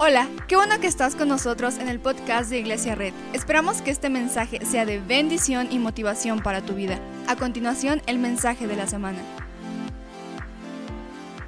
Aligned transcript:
Hola, 0.00 0.28
qué 0.46 0.54
bueno 0.54 0.78
que 0.78 0.86
estás 0.86 1.16
con 1.16 1.26
nosotros 1.26 1.76
en 1.78 1.88
el 1.88 1.98
podcast 1.98 2.50
de 2.50 2.60
Iglesia 2.60 2.94
Red. 2.94 3.12
Esperamos 3.32 3.82
que 3.82 3.90
este 3.90 4.08
mensaje 4.08 4.64
sea 4.64 4.86
de 4.86 5.00
bendición 5.00 5.66
y 5.72 5.80
motivación 5.80 6.40
para 6.40 6.62
tu 6.62 6.74
vida. 6.74 7.00
A 7.26 7.34
continuación, 7.34 8.00
el 8.06 8.20
mensaje 8.20 8.68
de 8.68 8.76
la 8.76 8.86
semana. 8.86 9.18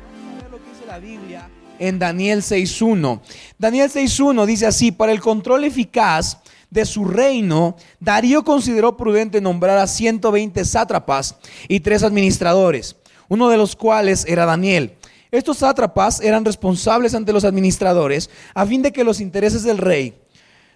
Vamos 0.03 0.41
a 0.41 0.43
ver 0.43 0.51
lo 0.51 0.59
que 0.59 0.69
dice 0.69 0.85
la 0.85 0.99
Biblia 0.99 1.49
en 1.79 2.01
Daniel 2.01 2.43
6.1. 2.43 3.21
Daniel 3.57 3.89
6.1 3.89 4.45
dice 4.47 4.67
así, 4.67 4.91
para 4.91 5.13
el 5.13 5.21
control 5.21 5.63
eficaz 5.63 6.39
de 6.71 6.85
su 6.85 7.05
reino, 7.05 7.77
Darío 8.01 8.43
consideró 8.43 8.97
prudente 8.97 9.41
nombrar 9.41 9.79
a 9.79 9.87
120 9.87 10.65
sátrapas 10.65 11.37
y 11.69 11.79
tres 11.81 12.03
administradores, 12.03 12.97
uno 13.29 13.49
de 13.49 13.57
los 13.57 13.77
cuales 13.77 14.25
era 14.27 14.45
Daniel. 14.45 14.97
Estos 15.31 15.59
sátrapas 15.59 16.21
eran 16.21 16.45
responsables 16.45 17.15
ante 17.15 17.33
los 17.33 17.45
administradores 17.45 18.31
a 18.55 18.67
fin 18.67 18.83
de 18.83 18.93
que 18.93 19.05
los 19.05 19.21
intereses 19.21 19.63
del 19.63 19.79
rey 19.79 20.15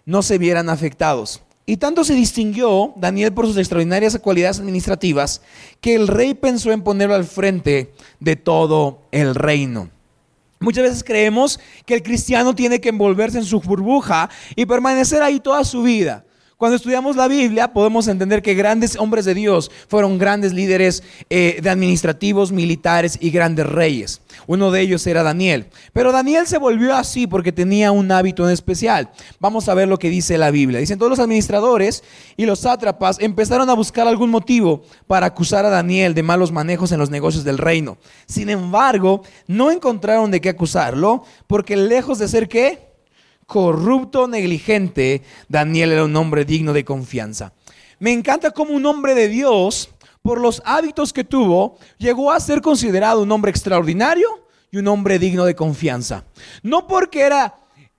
no 0.07 0.23
se 0.23 0.39
vieran 0.39 0.69
afectados. 0.69 1.43
Y 1.67 1.79
tanto 1.79 2.05
se 2.05 2.15
distinguió 2.15 2.93
Daniel 2.97 3.33
por 3.33 3.47
sus 3.47 3.57
extraordinarias 3.57 4.19
cualidades 4.19 4.61
administrativas 4.61 5.41
que 5.81 5.95
el 5.95 6.09
rey 6.09 6.35
pensó 6.35 6.71
en 6.73 6.83
ponerlo 6.83 7.15
al 7.15 7.25
frente 7.25 7.93
de 8.21 8.37
todo 8.37 9.01
el 9.13 9.35
reino. 9.35 9.89
Muchas 10.61 10.85
veces 10.85 11.05
creemos 11.05 11.59
que 11.85 11.95
el 11.95 12.03
cristiano 12.03 12.55
tiene 12.55 12.81
que 12.81 12.91
envolverse 12.91 13.39
en 13.39 13.45
su 13.45 13.61
burbuja 13.61 14.31
y 14.55 14.67
permanecer 14.67 15.23
ahí 15.23 15.41
toda 15.41 15.65
su 15.65 15.83
vida. 15.83 16.25
Cuando 16.57 16.77
estudiamos 16.77 17.17
la 17.17 17.27
Biblia 17.27 17.73
podemos 17.73 18.07
entender 18.07 18.41
que 18.41 18.55
grandes 18.55 18.97
hombres 18.97 19.25
de 19.25 19.35
Dios 19.35 19.73
fueron 19.89 20.19
grandes 20.19 20.53
líderes 20.53 21.03
eh, 21.29 21.59
de 21.61 21.69
administrativos, 21.69 22.53
militares 22.53 23.19
y 23.21 23.31
grandes 23.31 23.67
reyes. 23.67 24.21
Uno 24.47 24.71
de 24.71 24.81
ellos 24.81 25.05
era 25.09 25.25
Daniel. 25.25 25.67
Pero 25.93 26.13
Daniel 26.13 26.47
se 26.47 26.59
volvió 26.59 26.95
así 26.95 27.27
porque 27.27 27.51
tenía 27.51 27.91
un 27.91 28.11
hábito 28.13 28.47
en 28.47 28.53
especial. 28.53 29.11
Vamos 29.41 29.69
a 29.69 29.75
ver 29.75 29.89
lo 29.89 29.99
que 29.99 30.11
dice 30.11 30.39
la 30.39 30.53
Biblia. 30.53 30.79
Dicen 30.79 30.99
todos 30.99 31.11
los 31.11 31.19
administradores 31.19 32.05
y 32.37 32.47
los 32.47 32.61
sátrapas 32.61 33.19
empezaron 33.19 33.69
a 33.69 33.75
buscar 33.75 34.07
algún 34.07 34.31
motivo 34.31 34.83
para 35.09 35.27
acusar 35.27 35.65
a 35.65 35.71
Daniel 35.71 36.15
de 36.15 36.23
malos 36.23 36.53
manejos 36.53 36.93
en 36.93 37.01
los 37.01 37.11
negocios 37.11 37.43
del 37.43 37.59
reino. 37.59 37.99
Sin 38.27 38.49
embargo, 38.49 39.23
no 39.49 39.73
encontraron 39.73 40.31
de 40.31 40.41
qué 40.41 40.51
acusarlo 40.51 41.25
porque 41.49 41.77
lejos 41.77 42.21
de 42.21 42.29
ser 42.29 42.49
qué? 42.49 42.84
Corrupto, 43.47 44.29
negligente, 44.29 45.23
Daniel 45.49 45.93
era 45.93 46.05
un 46.05 46.17
hombre 46.17 46.45
digno 46.45 46.73
de 46.73 46.85
confianza. 46.85 47.53
Me 47.99 48.13
encanta 48.13 48.51
como 48.51 48.75
un 48.75 48.85
hombre 48.87 49.15
de 49.15 49.29
Dios, 49.29 49.91
por 50.23 50.41
los 50.41 50.63
hábitos 50.65 51.13
que 51.13 51.25
tuvo, 51.25 51.77
llegó 51.99 52.33
a 52.33 52.41
ser 52.41 52.61
considerado 52.61 53.23
un 53.23 53.31
hombre 53.31 53.51
extraordinario 53.51 54.47
y 54.71 54.79
un 54.79 54.89
hombre 54.89 55.19
digno 55.19 55.45
de 55.45 55.55
confianza. 55.55 56.25
No 56.63 56.87
porque 56.87 57.21
era 57.21 57.57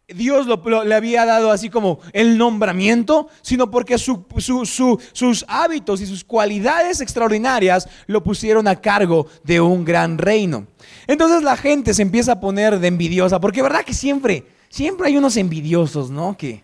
Dios 0.08 0.46
le 0.86 0.96
había 0.96 1.26
dado 1.26 1.50
así 1.50 1.70
como 1.70 2.00
el 2.14 2.38
nombramiento, 2.38 3.28
sino 3.42 3.72
porque 3.72 3.98
sus 3.98 5.46
hábitos 5.48 6.02
y 6.02 6.06
sus 6.06 6.24
cualidades 6.24 7.02
extraordinarias 7.02 7.88
lo 8.06 8.24
pusieron 8.24 8.68
a 8.68 8.82
cargo 8.82 9.28
de 9.44 9.62
un 9.62 9.84
gran 9.84 10.20
reino. 10.20 10.68
Entonces 11.08 11.42
la 11.42 11.58
gente 11.58 11.94
se 11.94 12.04
empieza 12.04 12.34
a 12.34 12.40
poner 12.40 12.80
de 12.80 12.88
envidiosa, 12.88 13.40
porque 13.40 13.64
verdad 13.64 13.84
que 13.84 13.96
siempre 13.96 14.46
Siempre 14.70 15.08
hay 15.08 15.18
unos 15.18 15.38
envidiosos, 15.38 16.10
¿no? 16.10 16.38
Que, 16.38 16.64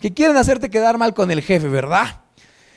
que 0.00 0.12
quieren 0.12 0.36
hacerte 0.36 0.70
quedar 0.70 0.98
mal 0.98 1.14
con 1.14 1.30
el 1.30 1.42
jefe, 1.42 1.68
¿verdad? 1.68 2.22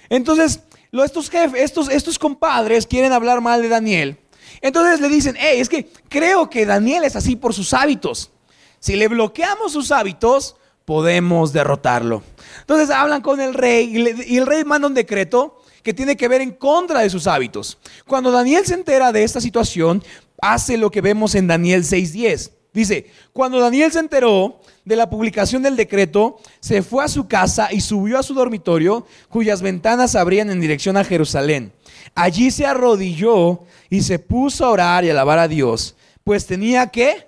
Entonces, 0.10 0.62
estos 0.92 1.30
jefes, 1.30 1.62
estos, 1.62 1.90
estos 1.90 2.20
compadres 2.20 2.86
quieren 2.86 3.14
hablar 3.14 3.42
mal 3.42 3.62
de 3.62 3.70
Daniel. 3.70 4.18
Entonces 4.62 5.00
le 5.00 5.08
dicen, 5.08 5.36
hey, 5.40 5.60
es 5.60 5.70
que 5.70 5.90
creo 6.10 6.50
que 6.50 6.66
Daniel 6.66 7.04
es 7.04 7.16
así 7.16 7.36
por 7.36 7.54
sus 7.54 7.74
hábitos. 7.74 8.32
Si 8.80 8.96
le 8.96 9.08
bloqueamos 9.08 9.72
sus 9.72 9.92
hábitos, 9.92 10.56
podemos 10.86 11.54
derrotarlo. 11.54 12.24
Entonces 12.60 12.90
hablan 12.90 13.22
con 13.22 13.40
el 13.40 13.54
rey 13.54 13.96
y, 13.96 14.34
y 14.34 14.38
el 14.38 14.46
rey 14.46 14.64
manda 14.66 14.88
un 14.88 14.94
decreto 14.94 15.62
que 15.84 15.94
tiene 15.94 16.18
que 16.18 16.28
ver 16.28 16.42
en 16.42 16.52
contra 16.52 17.00
de 17.00 17.10
sus 17.10 17.28
hábitos. 17.28 17.78
Cuando 18.06 18.32
Daniel 18.32 18.66
se 18.66 18.74
entera 18.74 19.12
de 19.12 19.24
esta 19.24 19.42
situación, 19.42 20.04
hace 20.42 20.78
lo 20.78 20.92
que 20.92 21.02
vemos 21.02 21.36
en 21.36 21.48
Daniel 21.48 21.84
6.10. 21.84 22.52
Dice, 22.74 23.12
cuando 23.34 23.60
Daniel 23.60 23.92
se 23.92 24.00
enteró 24.00 24.62
de 24.86 24.96
la 24.96 25.10
publicación 25.10 25.62
del 25.62 25.76
decreto, 25.76 26.40
se 26.62 26.82
fue 26.82 27.04
a 27.04 27.10
su 27.10 27.28
casa 27.28 27.68
y 27.72 27.82
subió 27.82 28.18
a 28.18 28.24
su 28.24 28.34
dormitorio, 28.34 29.06
cuyas 29.28 29.62
ventanas 29.62 30.16
abrían 30.16 30.50
en 30.50 30.62
dirección 30.62 30.96
a 30.96 31.04
Jerusalén. 31.04 31.74
Allí 32.16 32.50
se 32.50 32.66
arrodilló 32.66 33.62
y 33.90 34.02
se 34.02 34.20
puso 34.20 34.66
a 34.66 34.70
orar 34.70 35.04
y 35.04 35.10
alabar 35.10 35.38
a 35.40 35.50
Dios, 35.50 35.96
pues 36.24 36.46
tenía 36.46 36.88
que, 36.88 37.28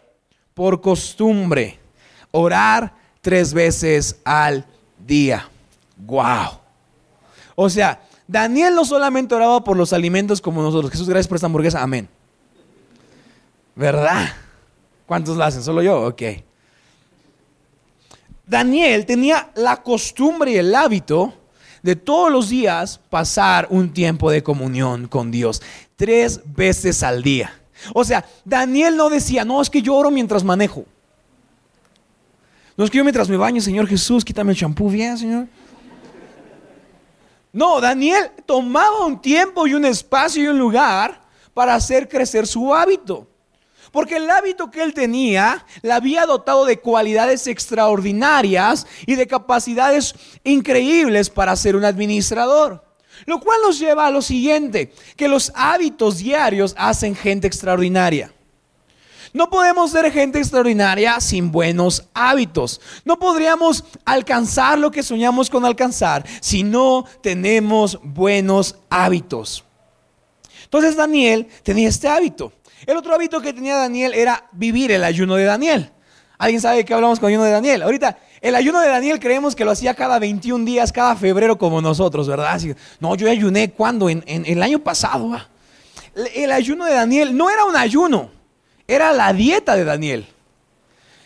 por 0.54 0.80
costumbre, 0.80 1.78
orar 2.32 2.96
tres 3.22 3.54
veces 3.54 4.18
al 4.24 4.66
día. 5.06 5.50
¡Wow! 5.98 6.60
O 7.56 7.70
sea, 7.70 8.02
Daniel 8.28 8.76
no 8.76 8.86
solamente 8.86 9.36
oraba 9.36 9.64
por 9.64 9.76
los 9.76 9.92
alimentos 9.92 10.40
como 10.40 10.62
nosotros. 10.62 10.92
Jesús, 10.92 11.10
gracias 11.10 11.28
por 11.28 11.36
esta 11.36 11.48
hamburguesa. 11.48 11.84
Amén. 11.84 12.08
¿Verdad? 13.76 14.30
¿Cuántos 15.06 15.38
lo 15.38 15.44
hacen? 15.44 15.64
¿Solo 15.64 15.82
yo? 15.82 16.08
Ok. 16.08 16.22
Daniel 18.46 19.06
tenía 19.06 19.52
la 19.56 19.82
costumbre 19.82 20.52
y 20.52 20.58
el 20.58 20.76
hábito 20.76 21.34
de 21.82 21.96
todos 21.96 22.32
los 22.32 22.50
días 22.50 23.00
pasar 23.10 23.68
un 23.70 23.94
tiempo 23.94 24.32
de 24.32 24.44
comunión 24.44 25.08
con 25.08 25.32
Dios, 25.32 25.62
tres 25.96 26.42
veces 26.46 27.04
al 27.04 27.24
día. 27.24 27.54
O 27.94 28.04
sea, 28.04 28.26
Daniel 28.46 28.96
no 28.96 29.10
decía, 29.10 29.44
no, 29.44 29.62
es 29.62 29.70
que 29.70 29.82
yo 29.82 29.96
oro 29.96 30.10
mientras 30.10 30.44
manejo. 30.44 30.86
No 32.78 32.86
es 32.86 32.90
que 32.90 32.98
yo 32.98 33.04
mientras 33.04 33.30
me 33.30 33.38
baño, 33.38 33.62
Señor 33.62 33.88
Jesús, 33.88 34.24
quítame 34.24 34.52
el 34.52 34.58
champú 34.58 34.90
bien, 34.90 35.18
Señor. 35.18 35.48
No, 37.52 37.80
Daniel 37.80 38.32
tomaba 38.46 39.06
un 39.06 39.22
tiempo 39.22 39.68
y 39.68 39.76
un 39.76 39.86
espacio 39.86 40.44
y 40.44 40.48
un 40.48 40.58
lugar 40.58 41.22
para 41.54 41.76
hacer 41.76 42.10
crecer 42.10 42.48
su 42.48 42.74
hábito. 42.74 43.28
Porque 43.94 44.16
el 44.16 44.28
hábito 44.28 44.72
que 44.72 44.82
él 44.82 44.96
tenía 44.96 45.68
le 45.84 45.92
había 45.92 46.26
dotado 46.26 46.66
de 46.66 46.80
cualidades 46.80 47.46
extraordinarias 47.46 48.88
y 49.06 49.14
de 49.14 49.28
capacidades 49.28 50.16
increíbles 50.44 51.30
para 51.30 51.56
ser 51.56 51.76
un 51.76 51.86
administrador. 51.86 52.84
Lo 53.28 53.40
cual 53.40 53.60
nos 53.62 53.78
lleva 53.78 54.08
a 54.08 54.12
lo 54.12 54.24
siguiente, 54.24 54.92
que 55.16 55.28
los 55.28 55.52
hábitos 55.54 56.18
diarios 56.18 56.74
hacen 56.76 57.16
gente 57.16 57.46
extraordinaria. 57.46 58.34
No 59.32 59.52
podemos 59.52 59.92
ser 59.92 60.12
gente 60.12 60.40
extraordinaria 60.40 61.20
sin 61.20 61.52
buenos 61.52 62.06
hábitos. 62.16 62.82
No 63.06 63.20
podríamos 63.20 63.84
alcanzar 64.06 64.80
lo 64.80 64.90
que 64.90 65.04
soñamos 65.04 65.52
con 65.52 65.66
alcanzar 65.66 66.26
si 66.42 66.64
no 66.64 67.06
tenemos 67.22 68.00
buenos 68.02 68.76
hábitos. 68.90 69.64
Entonces 70.64 70.96
Daniel 70.96 71.48
tenía 71.62 71.90
este 71.90 72.08
hábito. 72.08 72.52
El 72.86 72.98
otro 72.98 73.14
hábito 73.14 73.42
que 73.42 73.54
tenía 73.54 73.76
Daniel 73.76 74.14
era 74.14 74.48
vivir 74.52 74.92
el 74.92 75.04
ayuno 75.04 75.36
de 75.36 75.46
Daniel. 75.46 75.92
¿Alguien 76.38 76.62
sabe 76.62 76.78
de 76.78 76.86
qué 76.86 76.94
hablamos 76.94 77.20
con 77.20 77.30
el 77.30 77.36
ayuno 77.36 77.46
de 77.46 77.52
Daniel? 77.52 77.84
Ahorita, 77.84 78.18
el 78.42 78.56
ayuno 78.56 78.82
de 78.82 78.90
Daniel 78.90 79.20
creemos 79.20 79.56
que 79.56 79.64
lo 79.64 79.72
hacía 79.72 79.94
cada 79.94 80.20
21 80.20 80.66
días, 80.66 80.92
cada 80.92 81.16
febrero 81.16 81.58
como 81.58 81.82
nosotros, 81.82 82.28
¿verdad? 82.28 82.62
no, 83.00 83.16
yo 83.16 83.30
ayuné 83.30 83.72
cuando, 83.72 84.10
en, 84.10 84.24
el 84.28 84.62
año 84.62 84.80
pasado. 84.80 85.32
El 86.36 86.52
ayuno 86.52 86.86
de 86.86 86.94
Daniel 86.94 87.38
no 87.38 87.50
era 87.50 87.64
un 87.66 87.76
ayuno, 87.76 88.30
era 88.88 89.14
la 89.14 89.32
dieta 89.32 89.76
de 89.76 89.86
Daniel. 89.86 90.28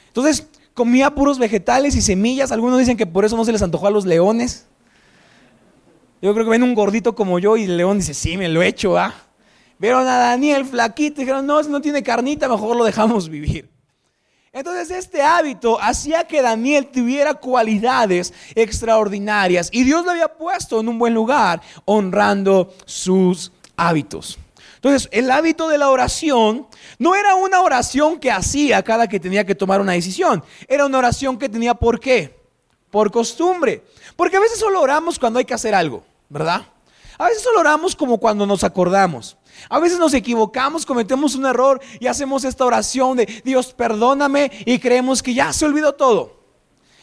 Entonces, 0.09 0.47
comía 0.73 1.09
puros 1.15 1.39
vegetales 1.39 1.95
y 1.95 2.01
semillas. 2.01 2.51
Algunos 2.51 2.77
dicen 2.77 2.97
que 2.97 3.07
por 3.07 3.25
eso 3.25 3.35
no 3.35 3.45
se 3.45 3.51
les 3.51 3.63
antojó 3.63 3.87
a 3.87 3.91
los 3.91 4.05
leones. 4.05 4.67
Yo 6.21 6.33
creo 6.33 6.45
que 6.45 6.51
ven 6.51 6.63
un 6.63 6.75
gordito 6.75 7.15
como 7.15 7.39
yo 7.39 7.57
y 7.57 7.63
el 7.63 7.77
león 7.77 7.97
dice, 7.97 8.13
sí, 8.13 8.37
me 8.37 8.47
lo 8.47 8.61
he 8.61 8.67
hecho, 8.67 8.97
¿ah? 8.97 9.13
Vieron 9.79 10.07
a 10.07 10.17
Daniel 10.17 10.65
flaquito 10.65 11.21
y 11.21 11.25
dijeron, 11.25 11.45
no, 11.45 11.63
si 11.63 11.69
no 11.69 11.81
tiene 11.81 12.01
carnita, 12.01 12.47
mejor 12.47 12.75
lo 12.75 12.83
dejamos 12.83 13.29
vivir. 13.29 13.69
Entonces 14.51 14.89
este 14.89 15.21
hábito 15.21 15.79
hacía 15.79 16.23
que 16.23 16.41
Daniel 16.41 16.87
tuviera 16.87 17.35
cualidades 17.35 18.33
extraordinarias 18.55 19.69
y 19.71 19.83
Dios 19.83 20.03
lo 20.03 20.11
había 20.11 20.29
puesto 20.29 20.79
en 20.79 20.87
un 20.87 20.97
buen 20.97 21.13
lugar 21.13 21.61
honrando 21.85 22.73
sus 22.85 23.51
hábitos. 23.75 24.39
Entonces 24.75 25.09
el 25.11 25.29
hábito 25.29 25.67
de 25.67 25.77
la 25.77 25.89
oración 25.89 26.65
no 26.97 27.13
era 27.13 27.35
una 27.35 27.61
oración 27.61 28.19
que 28.19 28.31
hacía 28.31 28.81
cada 28.81 29.07
que 29.07 29.19
tenía 29.19 29.45
que 29.45 29.53
tomar 29.53 29.79
una 29.79 29.91
decisión, 29.91 30.43
era 30.67 30.87
una 30.87 30.97
oración 30.97 31.37
que 31.37 31.49
tenía 31.49 31.75
por 31.75 31.99
qué, 31.99 32.39
por 32.89 33.11
costumbre. 33.11 33.83
Porque 34.15 34.37
a 34.37 34.39
veces 34.39 34.57
solo 34.57 34.81
oramos 34.81 35.19
cuando 35.19 35.37
hay 35.37 35.45
que 35.45 35.53
hacer 35.53 35.75
algo, 35.75 36.03
¿verdad? 36.29 36.63
A 37.19 37.25
veces 37.25 37.43
solo 37.43 37.59
oramos 37.59 37.95
como 37.95 38.17
cuando 38.17 38.47
nos 38.47 38.63
acordamos. 38.63 39.37
A 39.69 39.79
veces 39.79 39.99
nos 39.99 40.13
equivocamos, 40.13 40.85
cometemos 40.85 41.35
un 41.35 41.45
error 41.45 41.81
y 41.99 42.07
hacemos 42.07 42.43
esta 42.43 42.65
oración 42.65 43.17
de 43.17 43.41
Dios 43.43 43.73
perdóname 43.73 44.51
y 44.65 44.79
creemos 44.79 45.23
que 45.23 45.33
ya 45.33 45.53
se 45.53 45.65
olvidó 45.65 45.93
todo. 45.93 46.37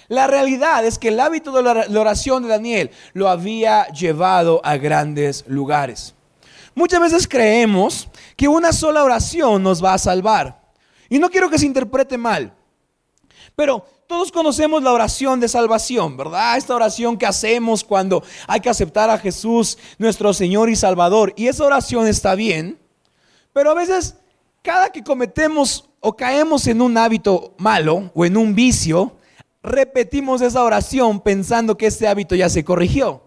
La 0.08 0.26
realidad 0.26 0.84
es 0.84 0.98
que 0.98 1.08
el 1.08 1.20
hábito 1.20 1.52
de 1.52 1.62
la 1.62 2.00
oración 2.00 2.42
de 2.42 2.50
Daniel 2.50 2.90
lo 3.14 3.28
había 3.28 3.86
llevado 3.88 4.60
a 4.64 4.76
grandes 4.76 5.44
lugares. 5.46 6.14
Muchas 6.74 7.00
veces 7.00 7.28
creemos 7.28 8.08
que 8.36 8.48
una 8.48 8.72
sola 8.72 9.04
oración 9.04 9.62
nos 9.62 9.82
va 9.82 9.94
a 9.94 9.98
salvar. 9.98 10.60
Y 11.08 11.18
no 11.18 11.30
quiero 11.30 11.48
que 11.48 11.58
se 11.58 11.66
interprete 11.66 12.18
mal. 12.18 12.52
Pero 13.56 13.84
Todos 14.06 14.30
conocemos 14.30 14.82
la 14.82 14.92
oración 14.92 15.40
de 15.40 15.48
salvación, 15.48 16.16
¿verdad? 16.16 16.58
Esta 16.58 16.74
oración 16.74 17.16
que 17.16 17.24
hacemos 17.24 17.82
cuando 17.82 18.22
hay 18.46 18.60
que 18.60 18.68
aceptar 18.68 19.08
a 19.08 19.18
Jesús, 19.18 19.78
nuestro 19.98 20.34
Señor 20.34 20.68
y 20.68 20.76
Salvador. 20.76 21.32
Y 21.36 21.48
esa 21.48 21.64
oración 21.64 22.06
está 22.06 22.34
bien, 22.34 22.78
pero 23.54 23.70
a 23.70 23.74
veces 23.74 24.16
cada 24.62 24.90
que 24.90 25.02
cometemos 25.02 25.88
o 26.00 26.14
caemos 26.14 26.66
en 26.66 26.82
un 26.82 26.98
hábito 26.98 27.54
malo 27.56 28.10
o 28.14 28.26
en 28.26 28.36
un 28.36 28.54
vicio, 28.54 29.16
repetimos 29.62 30.42
esa 30.42 30.62
oración 30.62 31.20
pensando 31.20 31.78
que 31.78 31.86
ese 31.86 32.06
hábito 32.06 32.34
ya 32.34 32.50
se 32.50 32.62
corrigió. 32.62 33.22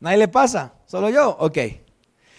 ¿Nadie 0.00 0.18
le 0.18 0.28
pasa? 0.28 0.74
¿Solo 0.86 1.10
yo? 1.10 1.36
Ok. 1.38 1.58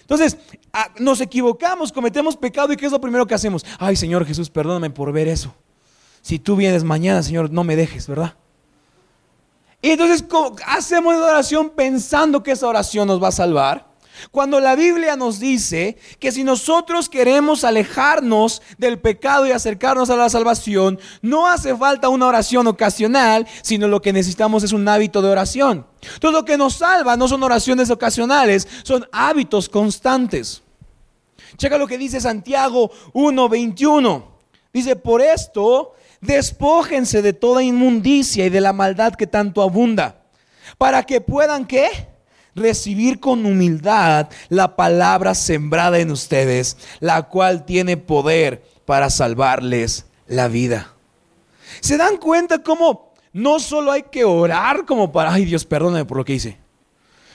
Entonces, 0.01 0.37
ah, 0.73 0.89
nos 0.99 1.21
equivocamos, 1.21 1.93
cometemos 1.93 2.35
pecado 2.35 2.73
y 2.73 2.75
¿qué 2.75 2.87
es 2.87 2.91
lo 2.91 2.99
primero 2.99 3.25
que 3.25 3.33
hacemos? 3.33 3.65
Ay, 3.79 3.95
Señor 3.95 4.25
Jesús, 4.25 4.49
perdóname 4.49 4.89
por 4.89 5.13
ver 5.13 5.29
eso. 5.29 5.55
Si 6.21 6.39
tú 6.39 6.55
vienes 6.55 6.83
mañana, 6.83 7.23
Señor, 7.23 7.51
no 7.51 7.63
me 7.63 7.75
dejes, 7.75 8.07
¿verdad? 8.07 8.35
Y 9.81 9.91
entonces 9.91 10.23
hacemos 10.67 11.15
la 11.15 11.25
oración 11.25 11.71
pensando 11.71 12.43
que 12.43 12.51
esa 12.51 12.67
oración 12.67 13.07
nos 13.07 13.21
va 13.21 13.29
a 13.29 13.31
salvar. 13.31 13.91
Cuando 14.29 14.59
la 14.59 14.75
Biblia 14.75 15.15
nos 15.15 15.39
dice 15.39 15.97
que 16.19 16.31
si 16.31 16.43
nosotros 16.43 17.09
queremos 17.09 17.63
alejarnos 17.63 18.61
del 18.77 18.99
pecado 18.99 19.47
y 19.47 19.51
acercarnos 19.51 20.11
a 20.11 20.15
la 20.15 20.29
salvación, 20.29 20.99
no 21.23 21.47
hace 21.47 21.75
falta 21.75 22.09
una 22.09 22.27
oración 22.27 22.67
ocasional, 22.67 23.47
sino 23.63 23.87
lo 23.87 24.01
que 24.01 24.13
necesitamos 24.13 24.63
es 24.63 24.73
un 24.73 24.87
hábito 24.87 25.23
de 25.23 25.29
oración. 25.29 25.87
Todo 26.19 26.31
lo 26.31 26.45
que 26.45 26.57
nos 26.57 26.75
salva 26.75 27.17
no 27.17 27.27
son 27.27 27.41
oraciones 27.41 27.89
ocasionales, 27.89 28.67
son 28.83 29.07
hábitos 29.11 29.69
constantes. 29.69 30.61
Checa 31.57 31.77
lo 31.77 31.87
que 31.87 31.97
dice 31.97 32.21
Santiago 32.21 32.91
1:21. 33.13 34.25
Dice, 34.73 34.95
por 34.95 35.21
esto, 35.21 35.95
despójense 36.21 37.21
de 37.21 37.33
toda 37.33 37.63
inmundicia 37.63 38.45
y 38.45 38.49
de 38.49 38.61
la 38.61 38.73
maldad 38.73 39.15
que 39.15 39.27
tanto 39.27 39.61
abunda, 39.61 40.21
para 40.77 41.03
que 41.03 41.19
puedan, 41.19 41.65
¿qué? 41.65 41.89
recibir 42.55 43.19
con 43.19 43.45
humildad 43.45 44.29
la 44.49 44.75
palabra 44.75 45.35
sembrada 45.35 45.99
en 45.99 46.11
ustedes, 46.11 46.77
la 46.99 47.23
cual 47.23 47.65
tiene 47.65 47.97
poder 47.97 48.63
para 48.85 49.09
salvarles 49.09 50.05
la 50.27 50.47
vida. 50.47 50.93
¿Se 51.79 51.97
dan 51.97 52.17
cuenta 52.17 52.61
cómo 52.61 53.13
no 53.33 53.59
solo 53.59 53.91
hay 53.91 54.03
que 54.03 54.25
orar 54.25 54.85
como 54.85 55.11
para, 55.11 55.33
ay 55.33 55.45
Dios, 55.45 55.65
perdóname 55.65 56.05
por 56.05 56.17
lo 56.17 56.25
que 56.25 56.33
hice, 56.33 56.57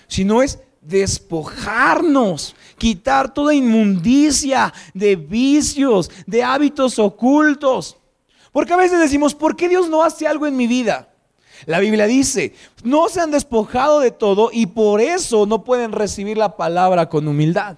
sino 0.06 0.42
es 0.42 0.58
despojarnos, 0.82 2.54
quitar 2.78 3.32
toda 3.32 3.54
inmundicia 3.54 4.72
de 4.92 5.16
vicios, 5.16 6.10
de 6.26 6.44
hábitos 6.44 6.98
ocultos? 6.98 7.95
Porque 8.56 8.72
a 8.72 8.78
veces 8.78 8.98
decimos, 8.98 9.34
¿por 9.34 9.54
qué 9.54 9.68
Dios 9.68 9.90
no 9.90 10.02
hace 10.02 10.26
algo 10.26 10.46
en 10.46 10.56
mi 10.56 10.66
vida? 10.66 11.10
La 11.66 11.78
Biblia 11.78 12.06
dice, 12.06 12.54
no 12.82 13.10
se 13.10 13.20
han 13.20 13.30
despojado 13.30 14.00
de 14.00 14.10
todo 14.10 14.48
y 14.50 14.64
por 14.64 15.02
eso 15.02 15.44
no 15.44 15.62
pueden 15.62 15.92
recibir 15.92 16.38
la 16.38 16.56
palabra 16.56 17.10
con 17.10 17.28
humildad. 17.28 17.76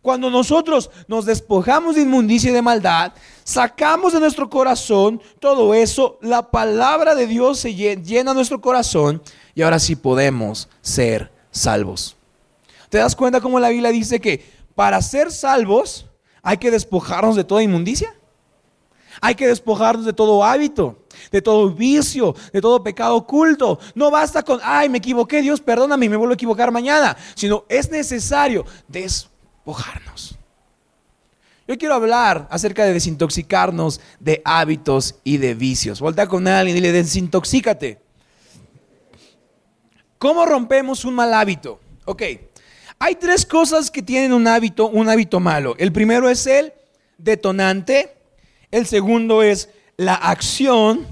Cuando 0.00 0.30
nosotros 0.30 0.90
nos 1.08 1.26
despojamos 1.26 1.96
de 1.96 2.00
inmundicia 2.00 2.48
y 2.48 2.54
de 2.54 2.62
maldad, 2.62 3.12
sacamos 3.44 4.14
de 4.14 4.20
nuestro 4.20 4.48
corazón 4.48 5.20
todo 5.40 5.74
eso, 5.74 6.18
la 6.22 6.50
palabra 6.50 7.14
de 7.14 7.26
Dios 7.26 7.58
se 7.58 7.74
llena 7.74 8.32
nuestro 8.32 8.62
corazón 8.62 9.22
y 9.54 9.60
ahora 9.60 9.78
sí 9.78 9.94
podemos 9.94 10.70
ser 10.80 11.30
salvos. 11.50 12.16
¿Te 12.88 12.96
das 12.96 13.14
cuenta 13.14 13.42
cómo 13.42 13.60
la 13.60 13.68
Biblia 13.68 13.90
dice 13.90 14.22
que 14.22 14.42
para 14.74 15.02
ser 15.02 15.30
salvos 15.30 16.06
hay 16.40 16.56
que 16.56 16.70
despojarnos 16.70 17.36
de 17.36 17.44
toda 17.44 17.62
inmundicia? 17.62 18.14
Hay 19.20 19.34
que 19.34 19.46
despojarnos 19.46 20.06
de 20.06 20.12
todo 20.12 20.44
hábito, 20.44 21.04
de 21.32 21.42
todo 21.42 21.70
vicio, 21.70 22.34
de 22.52 22.60
todo 22.60 22.82
pecado 22.82 23.16
oculto. 23.16 23.78
No 23.94 24.10
basta 24.10 24.42
con, 24.42 24.60
ay, 24.62 24.88
me 24.88 24.98
equivoqué, 24.98 25.42
Dios, 25.42 25.60
perdóname 25.60 26.08
me 26.08 26.16
vuelvo 26.16 26.32
a 26.32 26.34
equivocar 26.34 26.70
mañana, 26.70 27.16
sino 27.34 27.64
es 27.68 27.90
necesario 27.90 28.64
despojarnos. 28.88 30.36
Yo 31.66 31.78
quiero 31.78 31.94
hablar 31.94 32.48
acerca 32.50 32.84
de 32.84 32.92
desintoxicarnos 32.92 34.00
de 34.18 34.42
hábitos 34.44 35.16
y 35.22 35.36
de 35.36 35.54
vicios. 35.54 36.00
Volta 36.00 36.26
con 36.26 36.48
alguien 36.48 36.76
y 36.76 36.80
le 36.80 36.90
desintoxícate. 36.90 38.00
¿Cómo 40.18 40.44
rompemos 40.44 41.04
un 41.04 41.14
mal 41.14 41.32
hábito? 41.32 41.80
Ok, 42.06 42.22
hay 42.98 43.14
tres 43.14 43.46
cosas 43.46 43.90
que 43.90 44.02
tienen 44.02 44.32
un 44.32 44.46
hábito, 44.48 44.88
un 44.88 45.08
hábito 45.08 45.40
malo. 45.40 45.74
El 45.78 45.92
primero 45.92 46.28
es 46.28 46.46
el 46.46 46.72
detonante, 47.16 48.19
el 48.70 48.86
segundo 48.86 49.42
es 49.42 49.68
la 49.96 50.14
acción 50.14 51.06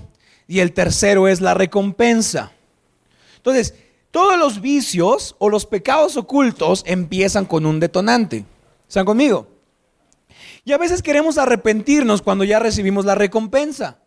y 0.47 0.61
el 0.61 0.73
tercero 0.73 1.29
es 1.29 1.41
la 1.41 1.55
recompensa. 1.55 2.53
Entonces, 3.37 3.75
todos 4.11 4.39
los 4.39 4.61
vicios 4.61 5.37
o 5.39 5.49
los 5.49 5.67
pecados 5.67 6.17
ocultos 6.17 6.83
empiezan 6.87 7.45
con 7.45 7.67
un 7.67 7.81
detonante. 7.81 8.45
¿Están 8.89 9.05
conmigo? 9.05 9.47
Y 10.65 10.73
a 10.73 10.79
veces 10.79 11.03
queremos 11.03 11.39
arrepentirnos 11.39 12.23
cuando 12.23 12.45
ya 12.45 12.59
recibimos 12.59 13.05
la 13.05 13.15
recompensa. 13.15 13.99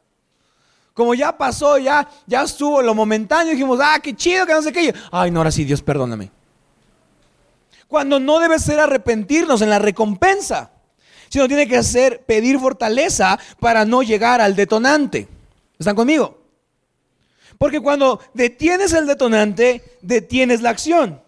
Como 0.94 1.14
ya 1.14 1.38
pasó, 1.38 1.78
ya, 1.78 2.10
ya 2.28 2.44
estuvo 2.44 2.82
lo 2.82 2.94
momentáneo, 2.94 3.54
dijimos, 3.54 3.80
ah, 3.82 4.00
qué 4.02 4.16
chido, 4.16 4.46
que 4.46 4.54
no 4.54 4.62
sé 4.62 4.74
qué. 4.74 4.94
Ay, 5.12 5.32
no, 5.32 5.40
ahora 5.40 5.52
sí, 5.52 5.64
Dios, 5.64 5.82
perdóname. 5.82 6.32
Cuando 7.88 8.20
no 8.20 8.40
debe 8.40 8.60
ser 8.60 8.80
arrepentirnos 8.80 9.62
en 9.62 9.70
la 9.70 9.80
recompensa 9.80 10.72
sino 11.32 11.48
tiene 11.48 11.66
que 11.66 11.82
ser 11.82 12.26
pedir 12.26 12.60
fortaleza 12.60 13.40
para 13.60 13.86
no 13.86 14.04
llegar 14.04 14.42
al 14.42 14.54
detonante. 14.54 15.30
¿Están 15.80 15.96
conmigo? 15.96 16.38
Porque 17.58 17.80
cuando 17.80 18.20
detienes 18.34 18.92
el 18.92 19.08
detonante, 19.08 19.98
detienes 20.02 20.62
la 20.62 20.72
acción. 20.72 21.22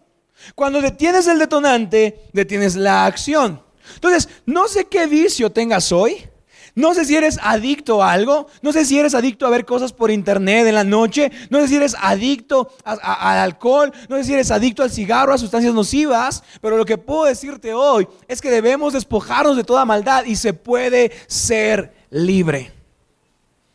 Cuando 0.55 0.81
detienes 0.81 1.25
el 1.27 1.39
detonante, 1.39 2.19
detienes 2.33 2.75
la 2.75 3.05
acción. 3.05 3.63
Entonces, 3.95 4.27
no 4.45 4.67
sé 4.67 4.85
qué 4.85 5.07
vicio 5.07 5.51
tengas 5.51 5.93
hoy, 5.93 6.27
no 6.75 6.93
sé 6.93 7.05
si 7.05 7.15
eres 7.15 7.39
adicto 7.41 8.03
a 8.03 8.11
algo, 8.11 8.47
no 8.61 8.73
sé 8.73 8.85
si 8.85 8.97
eres 8.97 9.13
adicto 9.13 9.45
a 9.45 9.49
ver 9.49 9.65
cosas 9.65 9.93
por 9.93 10.09
internet 10.09 10.65
en 10.67 10.75
la 10.75 10.83
noche, 10.83 11.31
no 11.49 11.59
sé 11.59 11.67
si 11.67 11.75
eres 11.75 11.95
adicto 11.99 12.71
al 12.83 12.99
alcohol, 13.39 13.91
no 14.09 14.17
sé 14.17 14.23
si 14.23 14.33
eres 14.33 14.51
adicto 14.51 14.83
al 14.83 14.91
cigarro, 14.91 15.33
a 15.33 15.37
sustancias 15.37 15.73
nocivas, 15.73 16.43
pero 16.61 16.77
lo 16.77 16.85
que 16.85 16.97
puedo 16.97 17.25
decirte 17.25 17.73
hoy 17.73 18.07
es 18.27 18.41
que 18.41 18.49
debemos 18.49 18.93
despojarnos 18.93 19.55
de 19.55 19.63
toda 19.63 19.85
maldad 19.85 20.25
y 20.25 20.35
se 20.35 20.53
puede 20.53 21.11
ser 21.27 21.93
libre. 22.09 22.71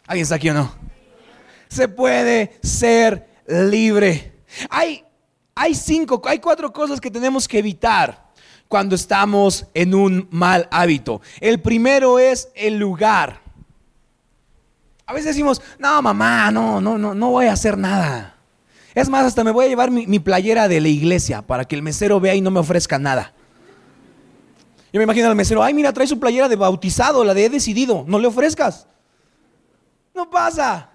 ¿Alguien 0.06 0.22
está 0.22 0.36
aquí 0.36 0.50
o 0.50 0.54
no? 0.54 0.74
Se 1.68 1.86
puede 1.86 2.58
ser 2.62 3.28
libre. 3.46 4.32
Hay, 4.70 5.04
hay 5.54 5.74
cinco, 5.74 6.20
hay 6.24 6.38
cuatro 6.38 6.72
cosas 6.72 7.00
que 7.00 7.10
tenemos 7.10 7.46
que 7.46 7.58
evitar 7.58 8.27
cuando 8.68 8.94
estamos 8.94 9.66
en 9.74 9.94
un 9.94 10.28
mal 10.30 10.68
hábito. 10.70 11.20
El 11.40 11.60
primero 11.60 12.18
es 12.18 12.50
el 12.54 12.78
lugar. 12.78 13.40
A 15.06 15.14
veces 15.14 15.28
decimos, 15.28 15.62
no, 15.78 16.02
mamá, 16.02 16.50
no, 16.50 16.80
no, 16.80 16.98
no, 16.98 17.14
no 17.14 17.30
voy 17.30 17.46
a 17.46 17.52
hacer 17.52 17.78
nada. 17.78 18.36
Es 18.94 19.08
más, 19.08 19.24
hasta 19.24 19.42
me 19.42 19.50
voy 19.50 19.64
a 19.64 19.68
llevar 19.68 19.90
mi, 19.90 20.18
playera 20.18 20.68
de 20.68 20.80
la 20.80 20.88
iglesia 20.88 21.40
para 21.40 21.64
que 21.64 21.76
el 21.76 21.82
mesero 21.82 22.20
vea 22.20 22.34
y 22.34 22.40
no 22.40 22.50
me 22.50 22.60
ofrezca 22.60 22.98
nada. 22.98 23.32
Yo 24.92 24.98
me 24.98 25.04
imagino 25.04 25.28
al 25.28 25.36
mesero, 25.36 25.62
ay, 25.62 25.72
mira, 25.72 25.92
trae 25.92 26.06
su 26.06 26.18
playera 26.18 26.48
de 26.48 26.56
bautizado, 26.56 27.24
la 27.24 27.32
de 27.32 27.46
he 27.46 27.48
decidido, 27.50 28.04
no 28.06 28.18
le 28.18 28.26
ofrezcas. 28.26 28.86
No 30.14 30.28
pasa. 30.28 30.90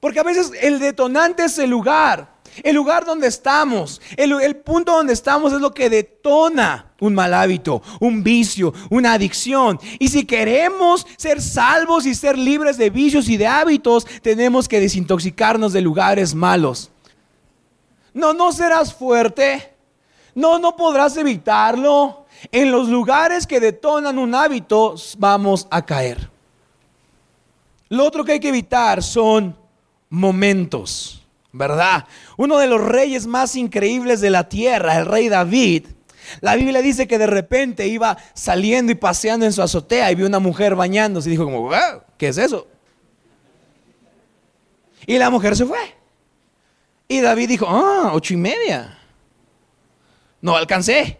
Porque 0.00 0.18
a 0.18 0.24
veces 0.24 0.50
el 0.60 0.78
detonante 0.78 1.44
es 1.44 1.58
el 1.58 1.70
lugar. 1.70 2.31
El 2.62 2.76
lugar 2.76 3.06
donde 3.06 3.28
estamos, 3.28 4.00
el, 4.16 4.56
punto 4.56 4.92
donde 4.92 5.14
estamos 5.14 5.52
es 5.52 5.60
lo 5.60 5.72
que 5.72 5.88
detona 5.88 6.92
un 7.00 7.14
mal 7.14 7.32
hábito, 7.32 7.82
un 7.98 8.22
vicio, 8.22 8.74
una 8.90 9.14
adicción. 9.14 9.80
Y 9.98 10.08
si 10.08 10.26
queremos 10.26 11.06
ser 11.16 11.40
salvos 11.40 12.04
y 12.04 12.14
ser 12.14 12.36
libres 12.36 12.76
de 12.76 12.90
vicios 12.90 13.28
y 13.28 13.38
de 13.38 13.46
hábitos, 13.46 14.06
tenemos 14.20 14.68
que 14.68 14.80
desintoxicarnos 14.80 15.72
de 15.72 15.80
lugares 15.80 16.34
malos. 16.34 16.90
No, 18.12 18.34
no 18.34 18.52
serás 18.52 18.92
fuerte. 18.92 19.72
No, 20.34 20.58
no 20.58 20.76
podrás 20.76 21.16
evitarlo. 21.16 22.26
En 22.50 22.70
los 22.70 22.88
lugares 22.88 23.46
que 23.46 23.60
detonan 23.60 24.18
un 24.18 24.34
hábito 24.34 24.94
vamos 25.16 25.66
a 25.70 25.84
caer. 25.86 26.30
Lo 27.88 28.04
otro 28.04 28.24
que 28.24 28.32
hay 28.32 28.40
que 28.40 28.48
evitar 28.48 29.02
son 29.02 29.56
momentos. 30.10 31.21
¿Verdad? 31.52 32.06
Uno 32.36 32.58
de 32.58 32.66
los 32.66 32.80
reyes 32.80 33.26
más 33.26 33.54
increíbles 33.56 34.20
de 34.20 34.30
la 34.30 34.48
tierra, 34.48 34.98
el 34.98 35.06
rey 35.06 35.28
David. 35.28 35.86
La 36.40 36.56
Biblia 36.56 36.80
dice 36.80 37.06
que 37.06 37.18
de 37.18 37.26
repente 37.26 37.86
iba 37.86 38.16
saliendo 38.34 38.90
y 38.92 38.94
paseando 38.94 39.44
en 39.44 39.52
su 39.52 39.60
azotea 39.62 40.10
y 40.10 40.14
vio 40.14 40.26
una 40.26 40.38
mujer 40.38 40.74
bañándose 40.74 41.28
y 41.28 41.32
dijo 41.32 41.44
como, 41.44 41.70
¿qué 42.16 42.28
es 42.28 42.38
eso? 42.38 42.66
Y 45.06 45.18
la 45.18 45.30
mujer 45.30 45.56
se 45.56 45.66
fue. 45.66 45.94
Y 47.08 47.20
David 47.20 47.48
dijo, 47.48 47.66
ah, 47.68 48.12
ocho 48.14 48.32
y 48.32 48.36
media. 48.38 48.98
No 50.40 50.56
alcancé. 50.56 51.18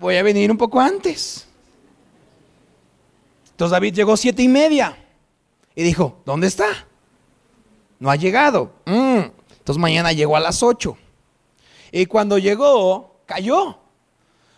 Voy 0.00 0.16
a 0.16 0.22
venir 0.22 0.50
un 0.50 0.58
poco 0.58 0.80
antes. 0.80 1.46
Entonces 3.50 3.70
David 3.70 3.94
llegó 3.94 4.16
siete 4.16 4.42
y 4.42 4.48
media. 4.48 4.96
Y 5.76 5.82
dijo, 5.82 6.20
¿dónde 6.24 6.48
está? 6.48 6.66
No 8.04 8.10
ha 8.10 8.16
llegado. 8.16 8.70
Mm. 8.84 9.30
Entonces 9.48 9.80
mañana 9.80 10.12
llegó 10.12 10.36
a 10.36 10.40
las 10.40 10.62
8. 10.62 10.94
Y 11.90 12.04
cuando 12.04 12.36
llegó, 12.36 13.16
cayó. 13.24 13.78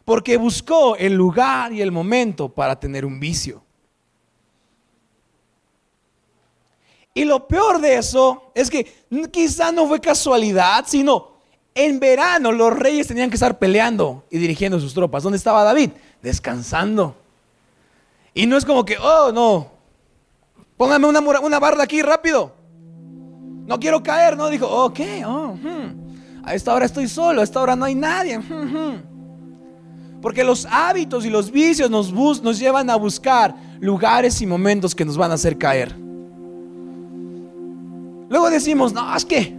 Porque 0.05 0.37
buscó 0.37 0.97
el 0.97 1.13
lugar 1.13 1.73
y 1.73 1.81
el 1.81 1.93
momento 1.93 2.49
para 2.49 2.81
tener 2.81 3.05
un 3.05 3.21
vicio. 3.21 3.63
Y 7.15 7.25
lo 7.25 7.47
peor 7.47 7.81
de 7.81 7.95
eso 7.95 8.51
es 8.53 8.69
que 8.69 8.93
quizá 9.31 9.71
no 9.71 9.87
fue 9.87 10.01
casualidad, 10.01 10.85
sino 10.89 11.37
en 11.73 12.01
verano 12.01 12.51
los 12.51 12.77
reyes 12.77 13.07
tenían 13.07 13.31
que 13.31 13.37
estar 13.37 13.61
peleando 13.61 14.25
y 14.29 14.39
dirigiendo 14.39 14.81
sus 14.81 14.93
tropas. 14.93 15.23
¿Dónde 15.23 15.39
estaba 15.39 15.63
David? 15.63 15.93
Descansando. 16.21 17.15
Y 18.35 18.47
no 18.47 18.57
es 18.57 18.65
como 18.65 18.85
que, 18.85 18.99
oh, 18.99 19.31
no, 19.31 19.71
póngame 20.77 21.07
una, 21.07 21.21
una 21.21 21.61
barda 21.61 21.85
aquí 21.85 22.03
rápido. 22.03 22.56
No 23.67 23.79
quiero 23.81 24.03
caer, 24.03 24.37
no. 24.37 24.49
Dijo, 24.49 24.67
ok, 24.67 25.01
oh, 25.27 25.55
hmm. 25.55 26.45
a 26.45 26.55
esta 26.55 26.73
hora 26.73 26.87
estoy 26.87 27.09
solo, 27.09 27.41
a 27.41 27.45
esta 27.45 27.61
hora 27.61 27.77
no 27.77 27.85
hay 27.85 27.95
nadie. 27.95 28.39
Hmm, 28.39 28.77
hmm". 28.77 29.17
Porque 30.23 30.45
los 30.45 30.67
hábitos 30.71 31.25
y 31.25 31.31
los 31.31 31.51
vicios 31.51 31.91
nos, 31.91 32.13
nos 32.43 32.59
llevan 32.59 32.89
a 32.91 32.97
buscar 32.97 33.55
lugares 33.81 34.41
y 34.41 34.47
momentos 34.47 34.95
que 34.95 35.05
nos 35.05 35.17
van 35.17 35.31
a 35.31 35.35
hacer 35.35 35.59
caer. 35.59 35.95
Luego 38.29 38.51
decimos, 38.51 38.93
no, 38.93 39.15
es 39.15 39.25
que 39.25 39.57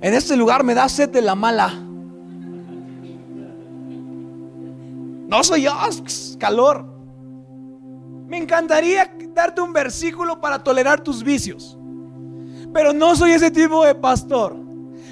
en 0.00 0.14
este 0.14 0.36
lugar 0.36 0.64
me 0.64 0.74
da 0.74 0.88
sed 0.88 1.10
de 1.10 1.22
la 1.22 1.34
mala. 1.34 1.72
No 5.28 5.42
soy 5.42 5.62
yo, 5.62 5.72
calor. 6.38 6.86
Me 8.26 8.38
encantaría 8.38 9.10
darte 9.32 9.60
un 9.60 9.72
versículo 9.72 10.40
para 10.40 10.62
tolerar 10.62 11.00
tus 11.00 11.22
vicios. 11.22 11.78
Pero 12.74 12.92
no 12.92 13.14
soy 13.14 13.30
ese 13.30 13.50
tipo 13.50 13.86
de 13.86 13.94
pastor. 13.94 14.56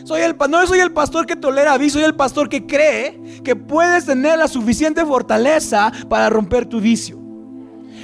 Soy 0.05 0.21
el, 0.23 0.37
no 0.51 0.67
soy 0.67 0.81
el 0.81 0.93
pastor 0.93 1.27
que 1.27 1.37
tolera 1.37 1.79
vicios, 1.79 1.95
soy 1.95 2.03
el 2.03 2.17
pastor 2.17 2.49
que 2.49 2.67
cree 2.67 3.21
que 3.45 3.55
puedes 3.55 4.05
tener 4.05 4.37
la 4.37 4.49
suficiente 4.49 5.07
fortaleza 5.07 5.93
para 6.09 6.29
romper 6.29 6.67
tu 6.67 6.81
vicio. 6.81 7.21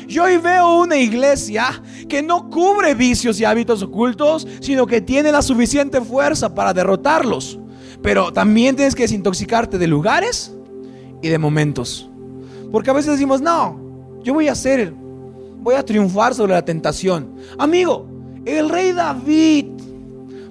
Yo 0.07 0.25
hoy 0.25 0.39
veo 0.39 0.81
una 0.81 0.97
iglesia 0.97 1.83
que 2.09 2.23
no 2.23 2.49
cubre 2.49 2.95
vicios 2.95 3.41
y 3.41 3.45
hábitos 3.45 3.83
ocultos, 3.83 4.47
sino 4.61 4.87
que 4.87 5.01
tiene 5.01 5.33
la 5.33 5.43
suficiente 5.43 6.01
fuerza 6.01 6.55
para 6.55 6.73
derrotarlos. 6.73 7.59
Pero 8.01 8.33
también 8.33 8.77
tienes 8.77 8.95
que 8.95 9.03
desintoxicarte 9.03 9.77
de 9.77 9.87
lugares 9.89 10.55
y 11.21 11.29
de 11.29 11.37
momentos. 11.37 12.09
Porque 12.71 12.91
a 12.91 12.95
veces 12.95 13.13
decimos, 13.13 13.41
no, 13.41 13.79
yo 14.23 14.35
voy 14.35 14.47
a 14.49 14.53
hacer, 14.53 14.95
voy 15.59 15.75
a 15.75 15.85
triunfar 15.85 16.33
sobre 16.33 16.53
la 16.53 16.65
tentación. 16.65 17.35
Amigo, 17.59 18.07
el 18.57 18.69
rey 18.69 18.93
David 18.93 19.67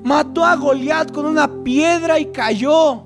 mató 0.03 0.43
a 0.45 0.55
Goliat 0.55 1.11
con 1.11 1.25
una 1.25 1.47
piedra 1.63 2.19
y 2.19 2.27
cayó. 2.27 3.03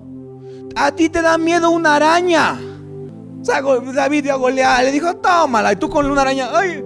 A 0.75 0.91
ti 0.91 1.09
te 1.09 1.21
da 1.21 1.37
miedo 1.37 1.69
una 1.69 1.95
araña. 1.95 2.59
David 3.43 4.23
dio 4.23 4.33
a 4.33 4.37
Goliat, 4.37 4.83
le 4.83 4.91
dijo, 4.91 5.15
tómala. 5.15 5.73
Y 5.73 5.75
tú 5.77 5.89
con 5.89 6.09
una 6.09 6.21
araña, 6.21 6.49
ay. 6.53 6.83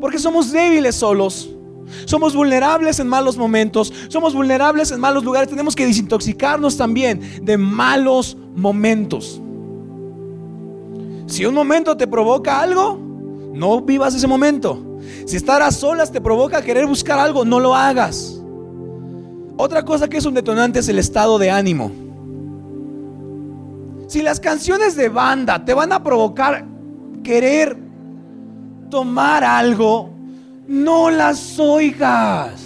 Porque 0.00 0.18
somos 0.18 0.52
débiles 0.52 0.96
solos. 0.96 1.50
Somos 2.06 2.34
vulnerables 2.34 2.98
en 3.00 3.08
malos 3.08 3.36
momentos. 3.36 3.92
Somos 4.08 4.34
vulnerables 4.34 4.90
en 4.90 5.00
malos 5.00 5.24
lugares. 5.24 5.48
Tenemos 5.48 5.74
que 5.74 5.86
desintoxicarnos 5.86 6.76
también 6.76 7.44
de 7.44 7.56
malos 7.56 8.36
momentos. 8.54 9.40
Si 11.26 11.44
un 11.46 11.54
momento 11.54 11.96
te 11.96 12.06
provoca 12.06 12.60
algo, 12.60 12.98
no 13.52 13.80
vivas 13.80 14.14
ese 14.14 14.26
momento. 14.26 14.93
Si 15.26 15.36
estar 15.36 15.62
a 15.62 15.70
solas 15.70 16.12
te 16.12 16.20
provoca 16.20 16.62
querer 16.62 16.86
buscar 16.86 17.18
algo, 17.18 17.44
no 17.44 17.60
lo 17.60 17.74
hagas. 17.74 18.40
Otra 19.56 19.84
cosa 19.84 20.08
que 20.08 20.18
es 20.18 20.26
un 20.26 20.34
detonante 20.34 20.80
es 20.80 20.88
el 20.88 20.98
estado 20.98 21.38
de 21.38 21.50
ánimo. 21.50 21.90
Si 24.08 24.22
las 24.22 24.38
canciones 24.38 24.96
de 24.96 25.08
banda 25.08 25.64
te 25.64 25.72
van 25.74 25.92
a 25.92 26.02
provocar 26.02 26.66
querer 27.22 27.76
tomar 28.90 29.44
algo, 29.44 30.10
no 30.68 31.10
las 31.10 31.58
oigas. 31.58 32.60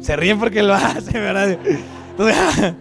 Se 0.00 0.16
ríen 0.16 0.38
porque 0.38 0.62
lo 0.62 0.74
hacen, 0.74 1.14
¿verdad? 1.14 1.58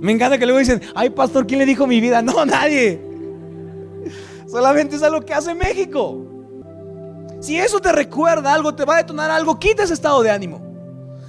Me 0.00 0.12
encanta 0.12 0.38
que 0.38 0.46
luego 0.46 0.58
dicen, 0.58 0.80
ay 0.94 1.10
pastor, 1.10 1.46
¿quién 1.46 1.58
le 1.58 1.66
dijo 1.66 1.86
mi 1.86 2.00
vida? 2.00 2.22
No, 2.26 2.44
nadie. 2.44 3.05
Solamente 4.46 4.96
es 4.96 5.02
algo 5.02 5.20
que 5.20 5.34
hace 5.34 5.54
México. 5.54 6.24
Si 7.40 7.58
eso 7.58 7.80
te 7.80 7.92
recuerda 7.92 8.52
algo, 8.54 8.74
te 8.74 8.84
va 8.84 8.94
a 8.94 8.98
detonar 8.98 9.30
algo, 9.30 9.58
quita 9.58 9.82
ese 9.82 9.94
estado 9.94 10.22
de 10.22 10.30
ánimo. 10.30 10.60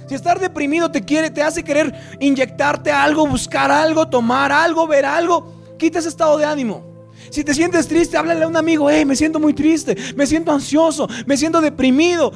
Si 0.08 0.14
estar 0.14 0.40
deprimido 0.40 0.90
te 0.90 1.04
quiere, 1.04 1.30
te 1.30 1.42
hace 1.42 1.62
querer 1.62 1.94
inyectarte 2.18 2.90
algo, 2.90 3.26
buscar 3.26 3.70
algo, 3.70 4.08
tomar 4.08 4.50
algo, 4.50 4.86
ver 4.86 5.04
algo, 5.04 5.52
quita 5.78 5.98
ese 5.98 6.08
estado 6.08 6.38
de 6.38 6.46
ánimo. 6.46 6.82
Si 7.30 7.44
te 7.44 7.52
sientes 7.52 7.86
triste, 7.86 8.16
háblale 8.16 8.44
a 8.44 8.48
un 8.48 8.56
amigo, 8.56 8.88
hey, 8.88 9.04
me 9.04 9.16
siento 9.16 9.38
muy 9.38 9.52
triste, 9.52 9.96
me 10.16 10.26
siento 10.26 10.50
ansioso, 10.50 11.06
me 11.26 11.36
siento 11.36 11.60
deprimido. 11.60 12.32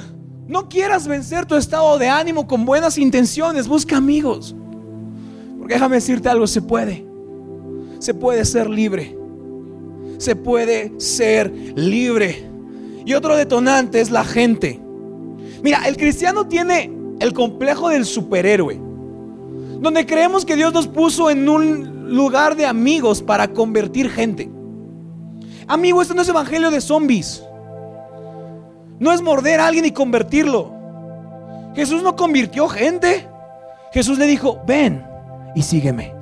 No 0.47 0.69
quieras 0.69 1.07
vencer 1.07 1.45
tu 1.45 1.55
estado 1.55 1.97
de 1.97 2.09
ánimo 2.09 2.47
con 2.47 2.63
buenas 2.63 2.97
intenciones, 2.97 3.67
busca 3.67 3.97
amigos. 3.97 4.55
Porque 5.57 5.73
déjame 5.73 5.95
decirte 5.95 6.29
algo, 6.29 6.45
se 6.45 6.61
puede. 6.61 7.05
Se 7.99 8.13
puede 8.13 8.45
ser 8.45 8.69
libre. 8.69 9.22
Se 10.23 10.37
puede 10.37 10.93
ser 11.01 11.51
libre. 11.75 12.49
Y 13.05 13.13
otro 13.13 13.35
detonante 13.35 13.99
es 13.99 14.09
la 14.09 14.23
gente. 14.23 14.79
Mira, 15.61 15.85
el 15.85 15.97
cristiano 15.97 16.47
tiene 16.47 16.89
el 17.19 17.33
complejo 17.33 17.89
del 17.89 18.05
superhéroe, 18.05 18.79
donde 19.81 20.05
creemos 20.05 20.45
que 20.45 20.55
Dios 20.55 20.71
nos 20.71 20.87
puso 20.87 21.29
en 21.29 21.49
un 21.49 22.15
lugar 22.15 22.55
de 22.55 22.65
amigos 22.65 23.21
para 23.21 23.49
convertir 23.49 24.09
gente. 24.09 24.49
Amigo, 25.67 26.01
esto 26.01 26.13
no 26.13 26.21
es 26.21 26.29
evangelio 26.29 26.71
de 26.71 26.79
zombies. 26.79 27.43
No 28.99 29.11
es 29.11 29.21
morder 29.21 29.59
a 29.59 29.67
alguien 29.67 29.83
y 29.83 29.91
convertirlo. 29.91 30.71
Jesús 31.75 32.01
no 32.01 32.15
convirtió 32.15 32.69
gente. 32.69 33.27
Jesús 33.91 34.17
le 34.17 34.25
dijo, 34.25 34.61
ven 34.65 35.05
y 35.53 35.63
sígueme. 35.63 36.12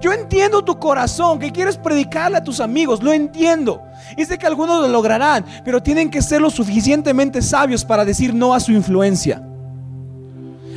Yo 0.00 0.12
entiendo 0.12 0.62
tu 0.62 0.78
corazón, 0.78 1.38
que 1.38 1.50
quieres 1.50 1.76
predicarle 1.76 2.38
a 2.38 2.44
tus 2.44 2.60
amigos, 2.60 3.02
lo 3.02 3.12
entiendo. 3.12 3.82
Y 4.16 4.24
sé 4.24 4.38
que 4.38 4.46
algunos 4.46 4.80
lo 4.80 4.88
lograrán, 4.88 5.44
pero 5.64 5.82
tienen 5.82 6.08
que 6.10 6.22
ser 6.22 6.40
lo 6.40 6.50
suficientemente 6.50 7.42
sabios 7.42 7.84
para 7.84 8.04
decir 8.04 8.32
no 8.32 8.54
a 8.54 8.60
su 8.60 8.72
influencia. 8.72 9.42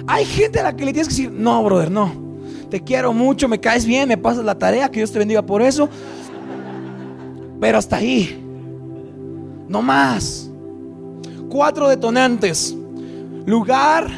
Hay 0.08 0.26
gente 0.26 0.60
a 0.60 0.64
la 0.64 0.76
que 0.76 0.86
le 0.86 0.94
tienes 0.94 1.08
que 1.08 1.14
decir, 1.14 1.32
no, 1.32 1.64
brother, 1.64 1.92
no. 1.92 2.12
Te 2.70 2.82
quiero 2.82 3.14
mucho, 3.14 3.48
me 3.48 3.60
caes 3.60 3.86
bien, 3.86 4.08
me 4.08 4.18
pasas 4.18 4.44
la 4.44 4.56
tarea, 4.56 4.90
que 4.90 5.00
Dios 5.00 5.12
te 5.12 5.20
bendiga 5.20 5.42
por 5.42 5.62
eso. 5.62 5.88
Pero 7.60 7.78
hasta 7.78 7.98
ahí. 7.98 8.44
No 9.68 9.82
más. 9.82 10.50
Cuatro 11.50 11.90
detonantes. 11.90 12.76
Lugar, 13.46 14.10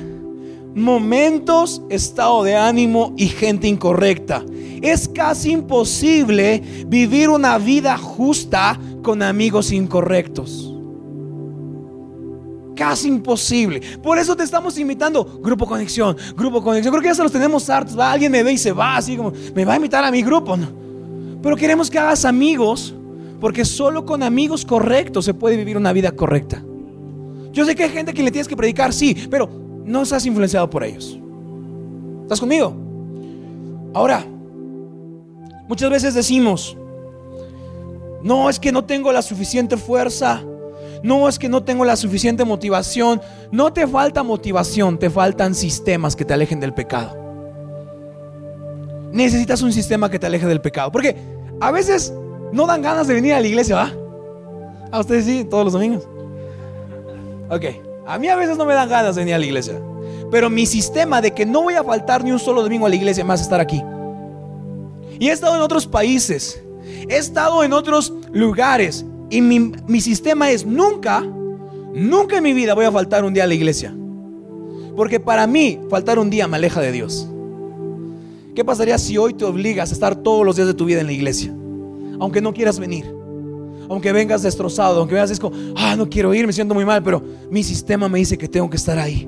momentos, 0.75 1.81
estado 1.89 2.43
de 2.43 2.55
ánimo 2.55 3.13
y 3.17 3.27
gente 3.27 3.67
incorrecta. 3.67 4.43
Es 4.83 5.07
casi 5.07 5.53
imposible 5.53 6.61
vivir 6.87 7.29
una 7.29 7.57
vida 7.57 7.97
justa 7.97 8.77
con 9.01 9.23
amigos 9.23 9.71
incorrectos. 9.71 10.73
Casi 12.75 13.07
imposible. 13.07 13.81
Por 14.03 14.17
eso 14.17 14.35
te 14.35 14.43
estamos 14.43 14.77
invitando. 14.77 15.23
Grupo 15.41 15.65
Conexión, 15.65 16.17
Grupo 16.35 16.61
Conexión. 16.61 16.91
Creo 16.91 17.01
que 17.01 17.07
ya 17.07 17.15
se 17.15 17.23
los 17.23 17.31
tenemos 17.31 17.69
hartos. 17.69 17.97
alguien 17.97 18.29
me 18.29 18.43
ve 18.43 18.51
y 18.51 18.57
se 18.57 18.73
va 18.73 18.97
así 18.97 19.15
como, 19.15 19.31
me 19.55 19.63
va 19.63 19.71
a 19.71 19.75
invitar 19.77 20.03
a 20.03 20.11
mi 20.11 20.21
grupo. 20.21 20.57
Pero 21.41 21.55
queremos 21.55 21.89
que 21.89 21.97
hagas 21.97 22.25
amigos, 22.25 22.93
porque 23.39 23.63
solo 23.63 24.05
con 24.05 24.21
amigos 24.21 24.65
correctos 24.65 25.23
se 25.23 25.33
puede 25.33 25.55
vivir 25.55 25.77
una 25.77 25.93
vida 25.93 26.11
correcta. 26.11 26.61
Yo 27.53 27.63
sé 27.63 27.73
que 27.73 27.83
hay 27.83 27.89
gente 27.89 28.13
que 28.13 28.21
le 28.21 28.31
tienes 28.31 28.49
que 28.49 28.57
predicar, 28.57 28.91
sí, 28.91 29.15
pero 29.31 29.49
no 29.85 30.03
seas 30.03 30.25
influenciado 30.25 30.69
por 30.69 30.83
ellos. 30.83 31.17
¿Estás 32.23 32.41
conmigo? 32.41 32.75
Ahora, 33.93 34.25
muchas 35.67 35.89
veces 35.89 36.13
decimos, 36.13 36.77
no 38.21 38.49
es 38.49 38.59
que 38.59 38.71
no 38.71 38.85
tengo 38.85 39.11
la 39.11 39.21
suficiente 39.21 39.77
fuerza, 39.77 40.43
no 41.03 41.27
es 41.27 41.37
que 41.37 41.49
no 41.49 41.63
tengo 41.63 41.83
la 41.83 41.95
suficiente 41.95 42.45
motivación, 42.45 43.21
no 43.51 43.73
te 43.73 43.85
falta 43.85 44.23
motivación, 44.23 44.97
te 44.97 45.09
faltan 45.09 45.53
sistemas 45.53 46.15
que 46.15 46.23
te 46.23 46.33
alejen 46.33 46.59
del 46.59 46.73
pecado. 46.73 47.17
Necesitas 49.11 49.61
un 49.61 49.73
sistema 49.73 50.09
que 50.09 50.17
te 50.17 50.25
aleje 50.25 50.47
del 50.47 50.61
pecado, 50.61 50.91
porque 50.91 51.15
a 51.59 51.71
veces 51.71 52.13
no 52.53 52.65
dan 52.65 52.81
ganas 52.81 53.07
de 53.07 53.13
venir 53.13 53.33
a 53.33 53.41
la 53.41 53.47
iglesia, 53.47 53.75
¿va? 53.75 53.93
A 54.91 54.99
ustedes 54.99 55.25
sí, 55.25 55.43
todos 55.43 55.65
los 55.65 55.73
domingos. 55.73 56.07
Ok. 57.49 57.65
A 58.07 58.17
mí 58.17 58.27
a 58.27 58.35
veces 58.35 58.57
no 58.57 58.65
me 58.65 58.73
dan 58.73 58.89
ganas 58.89 59.15
de 59.15 59.21
venir 59.21 59.35
a 59.35 59.39
la 59.39 59.45
iglesia. 59.45 59.79
Pero 60.31 60.49
mi 60.49 60.65
sistema 60.65 61.21
de 61.21 61.31
que 61.31 61.45
no 61.45 61.63
voy 61.63 61.75
a 61.75 61.83
faltar 61.83 62.23
ni 62.23 62.31
un 62.31 62.39
solo 62.39 62.63
domingo 62.63 62.85
a 62.85 62.89
la 62.89 62.95
iglesia 62.95 63.23
más 63.23 63.41
estar 63.41 63.59
aquí. 63.59 63.81
Y 65.23 65.29
he 65.29 65.31
estado 65.31 65.55
en 65.55 65.61
otros 65.61 65.87
países. 65.87 66.61
He 67.07 67.15
estado 67.15 67.63
en 67.63 67.71
otros 67.71 68.11
lugares. 68.33 69.05
Y 69.29 69.39
mi, 69.39 70.01
sistema 70.01 70.51
es 70.51 70.65
nunca, 70.65 71.21
nunca 71.93 72.35
en 72.35 72.43
mi 72.43 72.51
vida 72.51 72.73
voy 72.73 72.83
a 72.83 72.91
faltar 72.91 73.23
un 73.23 73.33
día 73.33 73.45
a 73.45 73.47
la 73.47 73.53
iglesia. 73.53 73.95
Porque 74.97 75.21
para 75.21 75.47
mí 75.47 75.79
faltar 75.89 76.19
un 76.19 76.29
día 76.29 76.45
me 76.49 76.57
aleja 76.57 76.81
de 76.81 76.91
Dios. 76.91 77.25
¿Qué 78.53 78.65
pasaría 78.65 78.97
si 78.97 79.17
hoy 79.17 79.33
te 79.33 79.45
obligas 79.45 79.91
a 79.91 79.93
estar 79.93 80.13
todos 80.13 80.45
los 80.45 80.57
días 80.57 80.67
de 80.67 80.73
tu 80.73 80.83
vida 80.83 80.99
en 80.99 81.07
la 81.07 81.13
iglesia? 81.13 81.55
Aunque 82.19 82.41
no 82.41 82.53
quieras 82.53 82.77
venir. 82.77 83.05
Aunque 83.89 84.11
vengas 84.11 84.43
destrozado, 84.43 84.99
aunque 84.99 85.15
vengas 85.15 85.39
como, 85.39 85.55
ah, 85.77 85.95
no 85.95 86.09
quiero 86.09 86.33
ir, 86.33 86.45
me 86.45 86.51
siento 86.51 86.73
muy 86.73 86.83
mal, 86.83 87.01
pero 87.01 87.23
mi 87.49 87.63
sistema 87.63 88.09
me 88.09 88.19
dice 88.19 88.37
que 88.37 88.49
tengo 88.49 88.69
que 88.69 88.75
estar 88.75 88.99
ahí. 88.99 89.25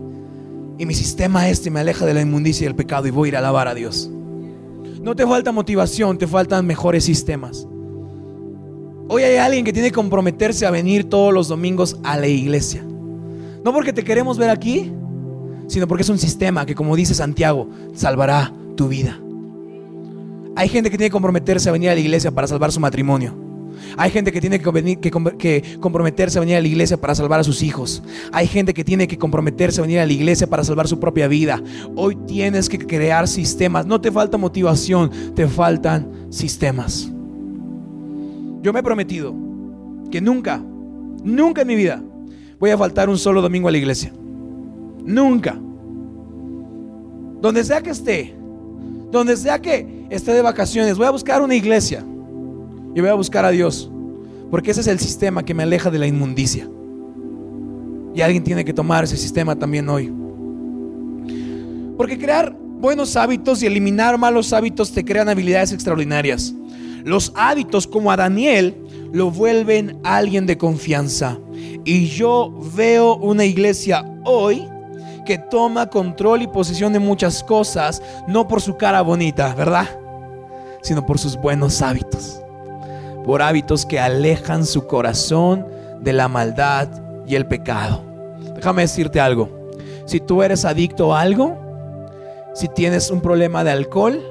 Y 0.78 0.86
mi 0.86 0.94
sistema 0.94 1.48
este 1.48 1.72
me 1.72 1.80
aleja 1.80 2.06
de 2.06 2.14
la 2.14 2.20
inmundicia 2.20 2.66
y 2.66 2.68
el 2.68 2.76
pecado 2.76 3.08
y 3.08 3.12
voy 3.12 3.28
a 3.28 3.30
ir 3.30 3.36
a 3.38 3.40
alabar 3.40 3.70
a 3.70 3.74
Dios. 3.74 4.12
No 5.06 5.16
te 5.16 5.24
falta 5.24 5.52
motivación, 5.52 6.18
te 6.18 6.26
faltan 6.26 6.66
mejores 6.66 7.04
sistemas. 7.04 7.68
Hoy 9.08 9.22
hay 9.22 9.38
alguien 9.38 9.64
que 9.64 9.72
tiene 9.72 9.90
que 9.90 9.94
comprometerse 9.94 10.66
a 10.66 10.72
venir 10.72 11.08
todos 11.08 11.32
los 11.32 11.48
domingos 11.48 12.00
a 12.04 12.18
la 12.18 12.26
iglesia. 12.26 12.84
No 13.64 13.72
porque 13.72 13.94
te 13.94 14.04
queremos 14.04 14.40
ver 14.40 14.50
aquí, 14.50 14.92
sino 15.68 15.88
porque 15.88 16.02
es 16.02 16.10
un 16.10 16.18
sistema 16.18 16.66
que, 16.66 16.74
como 16.74 16.96
dice 16.96 17.14
Santiago, 17.14 17.70
salvará 17.94 18.52
tu 18.76 18.88
vida. 18.88 19.20
Hay 20.56 20.70
gente 20.70 20.90
que 20.90 20.98
tiene 20.98 21.10
que 21.10 21.14
comprometerse 21.14 21.70
a 21.70 21.74
venir 21.74 21.92
a 21.92 21.94
la 21.94 22.02
iglesia 22.02 22.32
para 22.32 22.48
salvar 22.48 22.72
su 22.72 22.80
matrimonio. 22.80 23.45
Hay 23.98 24.12
gente 24.12 24.32
que 24.32 24.42
tiene 24.42 24.60
que, 24.60 25.78
comprometerse 25.80 26.38
a 26.38 26.42
venir 26.42 26.56
a 26.56 26.62
la 26.62 26.68
iglesia 26.68 26.98
para 26.98 27.16
salvar 27.16 27.40
a 27.40 27.44
sus 27.44 27.64
hijos. 27.64 28.04
Hay 28.32 28.48
gente 28.48 28.74
que 28.74 28.84
tiene 28.84 29.08
que 29.08 29.18
comprometerse 29.18 29.82
a 29.82 29.84
venir 29.84 30.00
a 30.00 30.06
la 30.06 30.14
iglesia 30.14 30.48
para 30.48 30.64
salvar 30.64 30.88
su 30.88 31.00
propia 31.00 31.28
vida. 31.28 31.62
Hoy 31.96 32.16
tienes 32.28 32.70
que 32.70 32.78
crear 32.78 33.28
sistemas. 33.28 33.86
No 33.86 34.02
te 34.02 34.12
falta 34.12 34.38
motivación, 34.38 35.12
te 35.36 35.48
faltan 35.48 36.28
sistemas. 36.30 37.12
Yo 38.62 38.74
me 38.74 38.80
he 38.80 38.84
prometido 38.84 39.34
que 40.12 40.22
nunca, 40.22 40.62
nunca 41.24 41.62
en 41.62 41.68
mi 41.68 41.76
vida 41.76 42.02
voy 42.60 42.72
a 42.72 42.78
faltar 42.78 43.10
un 43.10 43.18
solo 43.18 43.42
domingo 43.42 43.68
a 43.68 43.72
la 43.72 43.78
iglesia. 43.78 44.12
Nunca. 45.04 45.60
Donde 47.42 47.64
sea 47.64 47.82
que 47.82 47.92
esté, 47.92 48.36
donde 49.12 49.38
sea 49.38 49.62
que 49.62 50.08
esté 50.10 50.34
de 50.34 50.42
vacaciones, 50.42 50.98
voy 50.98 51.06
a 51.06 51.12
buscar 51.12 51.42
una 51.42 51.54
iglesia 51.54 52.04
y 52.96 53.02
voy 53.02 53.10
a 53.10 53.14
buscar 53.14 53.46
a 53.46 53.52
Dios. 53.52 53.92
Porque 54.50 54.72
ese 54.72 54.82
es 54.82 54.88
el 54.88 55.00
sistema 55.00 55.44
que 55.44 55.54
me 55.54 55.64
aleja 55.64 55.92
de 55.92 56.00
la 56.00 56.08
inmundicia. 56.08 56.68
Y 58.16 58.22
alguien 58.22 58.44
tiene 58.44 58.64
que 58.64 58.74
tomar 58.74 59.04
ese 59.04 59.18
sistema 59.18 59.56
también 59.56 59.90
hoy. 59.90 60.12
Porque 61.98 62.18
crear 62.18 62.56
buenos 62.80 63.18
hábitos 63.18 63.62
y 63.62 63.66
eliminar 63.66 64.18
malos 64.18 64.54
hábitos 64.54 64.94
te 64.94 65.04
crean 65.04 65.28
habilidades 65.28 65.74
extraordinarias. 65.74 66.56
Los 67.04 67.34
hábitos 67.36 67.86
como 67.86 68.12
a 68.12 68.18
Daniel 68.18 68.76
lo 69.12 69.30
vuelven 69.30 70.00
alguien 70.04 70.46
de 70.46 70.58
confianza. 70.58 71.38
Y 71.84 72.08
yo 72.08 72.58
veo 72.76 73.18
una 73.18 73.44
iglesia 73.44 74.06
hoy 74.24 74.66
que 75.26 75.38
toma 75.38 75.88
control 75.88 76.44
y 76.44 76.48
posesión 76.48 76.94
de 76.94 77.00
muchas 77.00 77.44
cosas, 77.44 78.02
no 78.28 78.48
por 78.48 78.62
su 78.62 78.78
cara 78.78 79.02
bonita, 79.02 79.54
¿verdad? 79.56 80.00
Sino 80.82 81.06
por 81.06 81.20
sus 81.20 81.36
buenos 81.36 81.82
hábitos. 81.82 82.45
Por 83.26 83.42
hábitos 83.42 83.86
que 83.86 84.00
alejan 84.00 84.66
su 84.66 84.88
corazón 84.88 85.68
de 86.00 86.14
la 86.14 86.28
maldad 86.28 86.88
y 87.28 87.36
el 87.36 87.48
pecado. 87.48 88.04
Déjame 88.56 88.84
decirte 88.84 89.20
algo. 89.20 89.50
Si 90.06 90.20
tú 90.20 90.44
eres 90.44 90.64
adicto 90.64 91.14
a 91.14 91.22
algo, 91.22 91.58
si 92.54 92.68
tienes 92.70 93.12
un 93.12 93.22
problema 93.22 93.64
de 93.64 93.72
alcohol, 93.72 94.22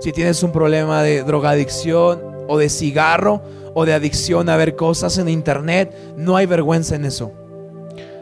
si 0.00 0.12
tienes 0.12 0.42
un 0.42 0.52
problema 0.52 1.02
de 1.02 1.22
drogadicción 1.22 2.22
o 2.48 2.58
de 2.58 2.68
cigarro 2.68 3.42
o 3.74 3.84
de 3.84 3.94
adicción 3.94 4.48
a 4.48 4.56
ver 4.56 4.76
cosas 4.76 5.18
en 5.18 5.28
internet, 5.28 5.94
no 6.16 6.36
hay 6.36 6.46
vergüenza 6.46 6.94
en 6.94 7.04
eso. 7.04 7.32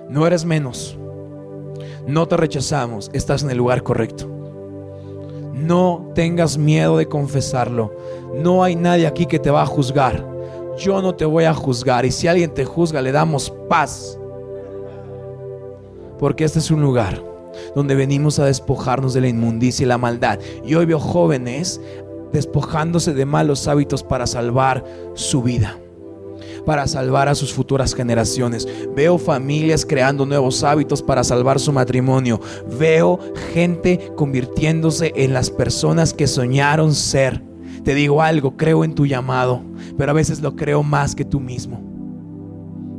No 0.08 0.26
eres 0.26 0.44
menos. 0.44 0.98
No 2.06 2.26
te 2.26 2.36
rechazamos, 2.36 3.10
estás 3.12 3.42
en 3.42 3.50
el 3.50 3.58
lugar 3.58 3.82
correcto. 3.82 4.26
No 5.52 6.10
tengas 6.14 6.58
miedo 6.58 6.96
de 6.96 7.06
confesarlo. 7.06 7.94
No 8.34 8.62
hay 8.62 8.76
nadie 8.76 9.06
aquí 9.06 9.26
que 9.26 9.38
te 9.38 9.50
va 9.50 9.62
a 9.62 9.66
juzgar. 9.66 10.24
Yo 10.78 11.02
no 11.02 11.14
te 11.14 11.24
voy 11.24 11.44
a 11.44 11.54
juzgar. 11.54 12.04
Y 12.04 12.10
si 12.10 12.28
alguien 12.28 12.54
te 12.54 12.64
juzga, 12.64 13.02
le 13.02 13.12
damos 13.12 13.52
paz. 13.68 14.18
Porque 16.18 16.44
este 16.44 16.58
es 16.58 16.70
un 16.70 16.82
lugar 16.82 17.22
donde 17.74 17.94
venimos 17.94 18.38
a 18.38 18.46
despojarnos 18.46 19.14
de 19.14 19.20
la 19.20 19.28
inmundicia 19.28 19.84
y 19.84 19.86
la 19.86 19.98
maldad. 19.98 20.38
Y 20.64 20.74
hoy 20.74 20.86
veo 20.86 21.00
jóvenes 21.00 21.80
despojándose 22.32 23.12
de 23.12 23.26
malos 23.26 23.66
hábitos 23.68 24.02
para 24.02 24.26
salvar 24.26 24.84
su 25.14 25.42
vida 25.42 25.76
para 26.64 26.86
salvar 26.86 27.28
a 27.28 27.34
sus 27.34 27.52
futuras 27.52 27.94
generaciones. 27.94 28.68
Veo 28.94 29.18
familias 29.18 29.84
creando 29.86 30.26
nuevos 30.26 30.62
hábitos 30.62 31.02
para 31.02 31.24
salvar 31.24 31.58
su 31.58 31.72
matrimonio. 31.72 32.40
Veo 32.78 33.18
gente 33.52 34.12
convirtiéndose 34.16 35.12
en 35.16 35.32
las 35.32 35.50
personas 35.50 36.14
que 36.14 36.26
soñaron 36.26 36.94
ser. 36.94 37.49
Te 37.84 37.94
digo 37.94 38.22
algo, 38.22 38.56
creo 38.56 38.84
en 38.84 38.94
tu 38.94 39.06
llamado, 39.06 39.62
pero 39.96 40.10
a 40.10 40.14
veces 40.14 40.40
lo 40.40 40.56
creo 40.56 40.82
más 40.82 41.14
que 41.14 41.24
tú 41.24 41.40
mismo. 41.40 41.80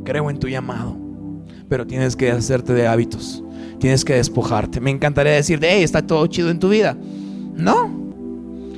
Creo 0.04 0.28
en 0.30 0.38
tu 0.38 0.48
llamado, 0.48 0.96
pero 1.68 1.86
tienes 1.86 2.16
que 2.16 2.30
hacerte 2.30 2.72
de 2.72 2.86
hábitos. 2.86 3.42
Tienes 3.78 4.04
que 4.04 4.14
despojarte. 4.14 4.80
Me 4.80 4.90
encantaría 4.90 5.32
decirte, 5.32 5.68
hey, 5.70 5.82
está 5.82 6.06
todo 6.06 6.26
chido 6.28 6.50
en 6.50 6.58
tu 6.58 6.68
vida. 6.68 6.96
No. 7.54 7.90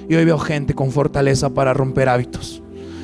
Y 0.09 0.15
hoy 0.15 0.25
veo 0.25 0.39
gente 0.39 0.75
con 0.75 0.91
fortaleza 0.91 1.53
para 1.53 1.75
romper 1.75 2.09
hábitos. 2.09 2.63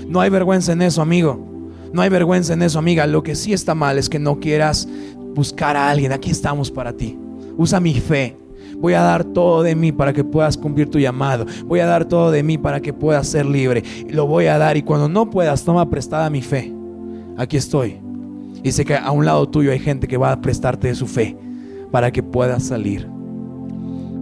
No 0.09 0.21
hay 0.21 0.31
vergüenza 0.31 0.73
en 0.73 0.83
eso, 0.83 1.03
amigo. 1.03 1.47
No 1.93 2.03
hay 2.03 2.09
vergüenza 2.09 2.55
en 2.55 2.63
eso, 2.63 2.79
amiga. 2.79 3.07
Lo 3.07 3.23
que 3.23 3.35
sí 3.35 3.53
está 3.53 3.75
mal 3.75 3.99
es 3.99 4.09
que 4.09 4.19
no 4.19 4.41
quieras 4.41 4.89
buscar 5.35 5.77
a 5.77 5.91
alguien. 5.91 6.13
Aquí 6.13 6.31
estamos 6.31 6.71
para 6.71 6.93
ti. 6.93 7.19
Usa 7.57 7.81
mi 7.81 7.95
fe. 7.95 8.37
Voy 8.81 8.95
a 8.95 9.03
dar 9.03 9.25
todo 9.25 9.62
de 9.62 9.75
mí 9.75 9.93
para 9.93 10.12
que 10.12 10.25
puedas 10.25 10.57
cumplir 10.57 10.88
tu 10.88 10.99
llamado. 10.99 11.47
Voy 11.66 11.81
a 11.81 11.87
dar 11.87 12.05
todo 12.07 12.31
de 12.31 12.43
mí 12.43 12.59
para 12.59 12.81
que 12.81 12.93
puedas 12.93 13.29
ser 13.29 13.47
libre. 13.47 13.83
Lo 14.09 14.27
voy 14.27 14.47
a 14.47 14.59
dar. 14.59 14.77
Y 14.77 14.83
cuando 14.83 15.09
no 15.09 15.29
puedas, 15.29 15.64
toma 15.64 15.88
prestada 15.88 16.31
mi 16.31 16.43
fe. 16.43 16.73
Aquí 17.37 17.57
estoy. 17.57 17.99
Y 18.62 18.73
sé 18.73 18.85
que 18.85 18.97
a 18.97 19.11
un 19.11 19.25
lado 19.25 19.49
tuyo 19.49 19.71
hay 19.71 19.79
gente 19.79 20.09
que 20.09 20.16
va 20.16 20.33
a 20.33 20.40
prestarte 20.40 20.88
de 20.88 20.95
su 20.95 21.07
fe 21.07 21.37
para 21.90 22.11
que 22.11 22.23
puedas 22.23 22.64
salir. 22.64 23.09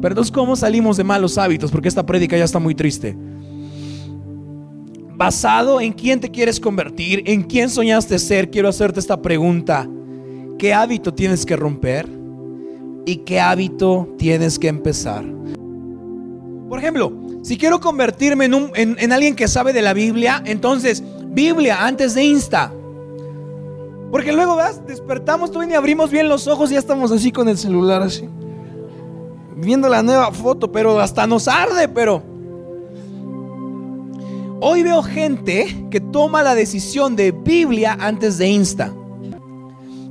Pero 0.00 0.12
entonces, 0.12 0.32
¿cómo 0.32 0.54
salimos 0.56 0.96
de 0.96 1.04
malos 1.04 1.38
hábitos? 1.38 1.70
Porque 1.70 1.88
esta 1.88 2.06
prédica 2.06 2.36
ya 2.36 2.44
está 2.44 2.58
muy 2.58 2.74
triste 2.74 3.16
basado 5.18 5.80
en 5.80 5.92
quién 5.92 6.20
te 6.20 6.30
quieres 6.30 6.60
convertir, 6.60 7.24
en 7.26 7.42
quién 7.42 7.68
soñaste 7.68 8.20
ser, 8.20 8.50
quiero 8.50 8.68
hacerte 8.68 9.00
esta 9.00 9.20
pregunta. 9.20 9.86
¿Qué 10.56 10.72
hábito 10.72 11.12
tienes 11.12 11.44
que 11.44 11.56
romper? 11.56 12.17
¿Y 13.06 13.16
qué 13.18 13.40
hábito 13.40 14.08
tienes 14.18 14.58
que 14.58 14.68
empezar? 14.68 15.24
Por 16.68 16.78
ejemplo, 16.78 17.12
si 17.42 17.56
quiero 17.56 17.80
convertirme 17.80 18.44
en, 18.44 19.12
alguien 19.12 19.34
que 19.34 19.48
sabe 19.48 19.72
de 19.72 19.82
la 19.82 19.94
Biblia, 19.94 20.42
entonces 20.44 21.02
Biblia 21.28 21.84
antes 21.86 22.14
de 22.14 22.24
Insta. 22.24 22.72
Porque 24.10 24.32
luego, 24.32 24.56
¿ves? 24.56 24.80
Despertamos, 24.86 25.50
tú 25.50 25.62
y 25.62 25.72
abrimos 25.74 26.10
bien 26.10 26.28
los 26.28 26.46
ojos 26.46 26.70
y 26.70 26.74
ya 26.74 26.80
estamos 26.80 27.10
así 27.12 27.32
con 27.32 27.48
el 27.48 27.58
celular, 27.58 28.02
así. 28.02 28.28
Viendo 29.56 29.88
la 29.88 30.02
nueva 30.02 30.32
foto, 30.32 30.70
pero 30.70 31.00
hasta 31.00 31.26
nos 31.26 31.48
arde, 31.48 31.88
pero 31.88 32.22
Hoy 34.60 34.82
veo 34.82 35.04
gente 35.04 35.86
que 35.88 36.00
toma 36.00 36.42
la 36.42 36.56
decisión 36.56 37.14
de 37.14 37.30
Biblia 37.30 37.96
antes 38.00 38.38
de 38.38 38.48
Insta. 38.48 38.92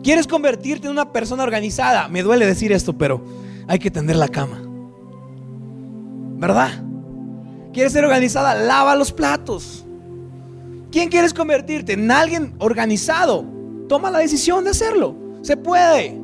¿Quieres 0.04 0.28
convertirte 0.28 0.88
en 0.88 0.94
una 0.94 1.12
persona 1.12 1.44
organizada? 1.44 2.08
Me 2.08 2.24
duele 2.24 2.46
decir 2.46 2.72
esto, 2.72 2.94
pero 2.94 3.24
hay 3.68 3.80
que 3.80 3.92
tender 3.92 4.16
la 4.16 4.28
cama. 4.28 4.62
¿Verdad? 6.38 6.84
¿Quieres 7.74 7.94
ser 7.94 8.06
organizada? 8.06 8.56
Lava 8.56 8.96
los 8.96 9.12
platos. 9.12 9.86
¿Quién 10.92 11.10
quieres 11.10 11.34
convertirte? 11.34 11.94
En 11.94 12.10
alguien 12.10 12.54
organizado. 12.60 13.46
Toma 13.90 14.12
la 14.12 14.20
decisión 14.20 14.64
de 14.64 14.72
hacerlo. 14.72 15.16
Se 15.42 15.58
puede. 15.58 16.20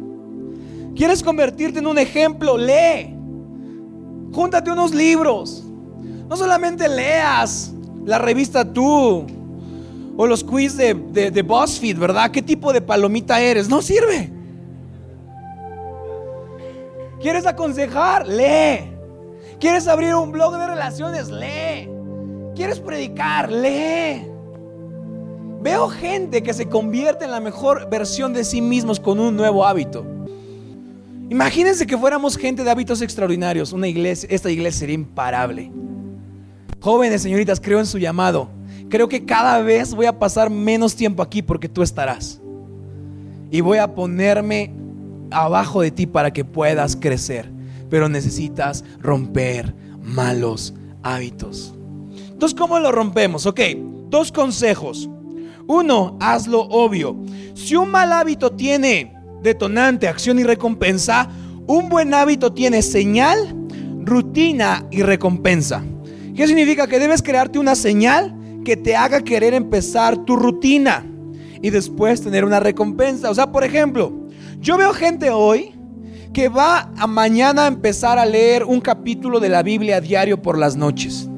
¿Quieres 0.95 1.23
convertirte 1.23 1.79
en 1.79 1.88
un 1.88 1.97
ejemplo? 1.97 2.57
Lee. 2.57 3.15
Júntate 4.31 4.71
unos 4.71 4.93
libros. 4.93 5.63
No 6.29 6.36
solamente 6.36 6.88
leas 6.88 7.73
la 8.05 8.17
revista 8.19 8.71
Tú 8.71 9.25
o 10.15 10.28
los 10.28 10.43
quiz 10.43 10.78
de, 10.78 10.93
de, 10.93 11.41
BuzzFeed, 11.41 11.97
¿verdad? 11.97 12.32
¿Qué 12.32 12.41
tipo 12.41 12.71
de 12.71 12.82
palomita 12.82 13.41
eres? 13.41 13.67
No 13.67 13.82
sirve. 13.82 14.30
¿Quieres 17.19 17.45
aconsejar? 17.45 18.28
Lee. 18.28 18.91
¿Quieres 19.60 19.88
abrir 19.88 20.13
un 20.13 20.32
blog 20.32 20.58
de 20.58 20.67
relaciones? 20.67 21.30
Lee. 21.30 21.89
¿Quieres 22.56 22.80
predicar? 22.80 23.52
Lee. 23.52 24.28
Veo 25.62 25.88
gente 25.88 26.43
que 26.43 26.54
se 26.54 26.67
convierte 26.67 27.26
en 27.26 27.32
la 27.32 27.39
mejor 27.39 27.89
versión 27.89 28.34
de 28.34 28.43
sí 28.43 28.62
mismos 28.62 28.99
con 28.99 29.19
un 29.19 29.36
nuevo 29.36 29.65
hábito. 29.65 30.06
Imagínense 31.30 31.88
que 31.88 31.97
fuéramos 31.97 32.38
gente 32.38 32.63
de 32.63 32.69
hábitos 32.69 33.02
extraordinarios. 33.02 33.71
Una 33.71 33.88
iglesia, 33.88 34.28
esta 34.30 34.52
iglesia 34.52 34.82
sería 34.82 34.95
imparable. 34.95 35.71
Jóvenes, 36.82 37.21
señoritas, 37.21 37.62
creo 37.62 37.80
en 37.80 37.86
su 37.86 37.97
llamado. 37.97 38.49
Creo 38.93 39.10
que 39.10 39.25
cada 39.25 39.60
vez 39.63 39.95
voy 39.95 40.06
a 40.06 40.19
pasar 40.19 40.51
menos 40.51 40.95
tiempo 40.95 41.23
aquí 41.23 41.41
porque 41.41 41.67
tú 41.67 41.82
estarás. 41.82 42.39
Y 43.49 43.60
voy 43.60 43.79
a 43.79 43.95
ponerme 43.95 44.71
abajo 45.32 45.82
de 45.82 45.89
ti 45.89 46.06
para 46.06 46.32
que 46.32 46.45
puedas 46.45 46.95
crecer. 46.95 47.49
Pero 47.89 48.08
necesitas 48.08 48.86
romper 48.99 49.73
malos 50.03 50.75
hábitos. 51.01 51.73
Entonces, 52.29 52.56
¿cómo 52.56 52.77
lo 52.77 52.91
rompemos? 52.91 53.47
Ok, 53.47 53.62
dos 54.12 54.32
consejos. 54.32 55.10
Uno, 55.65 56.15
hazlo 56.21 56.62
obvio. 56.62 57.17
Si 57.56 57.75
un 57.75 57.89
mal 57.89 58.13
hábito 58.13 58.51
tiene 58.51 59.12
detonante, 59.41 60.08
acción 60.08 60.38
y 60.38 60.43
recompensa, 60.43 61.29
un 61.65 61.89
buen 61.89 62.13
hábito 62.13 62.53
tiene 62.53 62.84
señal, 62.84 63.56
rutina 64.03 64.86
y 64.91 65.01
recompensa. 65.01 65.84
¿Qué 66.36 66.45
significa? 66.45 66.86
Que 66.86 66.99
debes 66.99 67.23
crearte 67.23 67.58
una 67.58 67.73
señal 67.73 68.36
que 68.63 68.78
te 68.78 68.95
haga 68.95 69.21
querer 69.21 69.54
empezar 69.54 70.17
tu 70.26 70.36
rutina 70.36 71.06
y 71.62 71.69
después 71.69 72.21
tener 72.21 72.45
una 72.45 72.60
recompensa. 72.60 73.30
O 73.30 73.36
sea, 73.36 73.52
por 73.52 73.63
ejemplo, 73.63 74.12
yo 74.60 74.78
veo 74.78 74.93
gente 74.93 75.30
hoy 75.30 75.73
que 76.34 76.49
va 76.49 76.91
a 76.97 77.08
mañana 77.08 77.65
a 77.65 77.67
empezar 77.67 78.17
a 78.17 78.26
leer 78.26 78.63
un 78.63 78.82
capítulo 78.82 79.39
de 79.39 79.49
la 79.49 79.63
Biblia 79.63 80.02
diario 80.02 80.41
por 80.41 80.58
las 80.58 80.76
noches. 80.76 81.30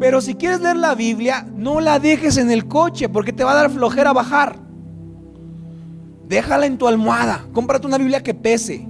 Pero 0.00 0.20
si 0.20 0.34
quieres 0.34 0.60
leer 0.60 0.76
la 0.76 0.94
Biblia, 0.94 1.46
no 1.54 1.80
la 1.80 1.98
dejes 1.98 2.36
en 2.36 2.50
el 2.50 2.66
coche 2.66 3.08
porque 3.08 3.32
te 3.32 3.44
va 3.44 3.52
a 3.52 3.54
dar 3.54 3.70
flojera 3.70 4.12
bajar. 4.12 4.58
Déjala 6.26 6.66
en 6.66 6.78
tu 6.78 6.88
almohada. 6.88 7.46
Cómprate 7.52 7.86
una 7.86 7.98
Biblia 7.98 8.22
que 8.22 8.34
pese. 8.34 8.88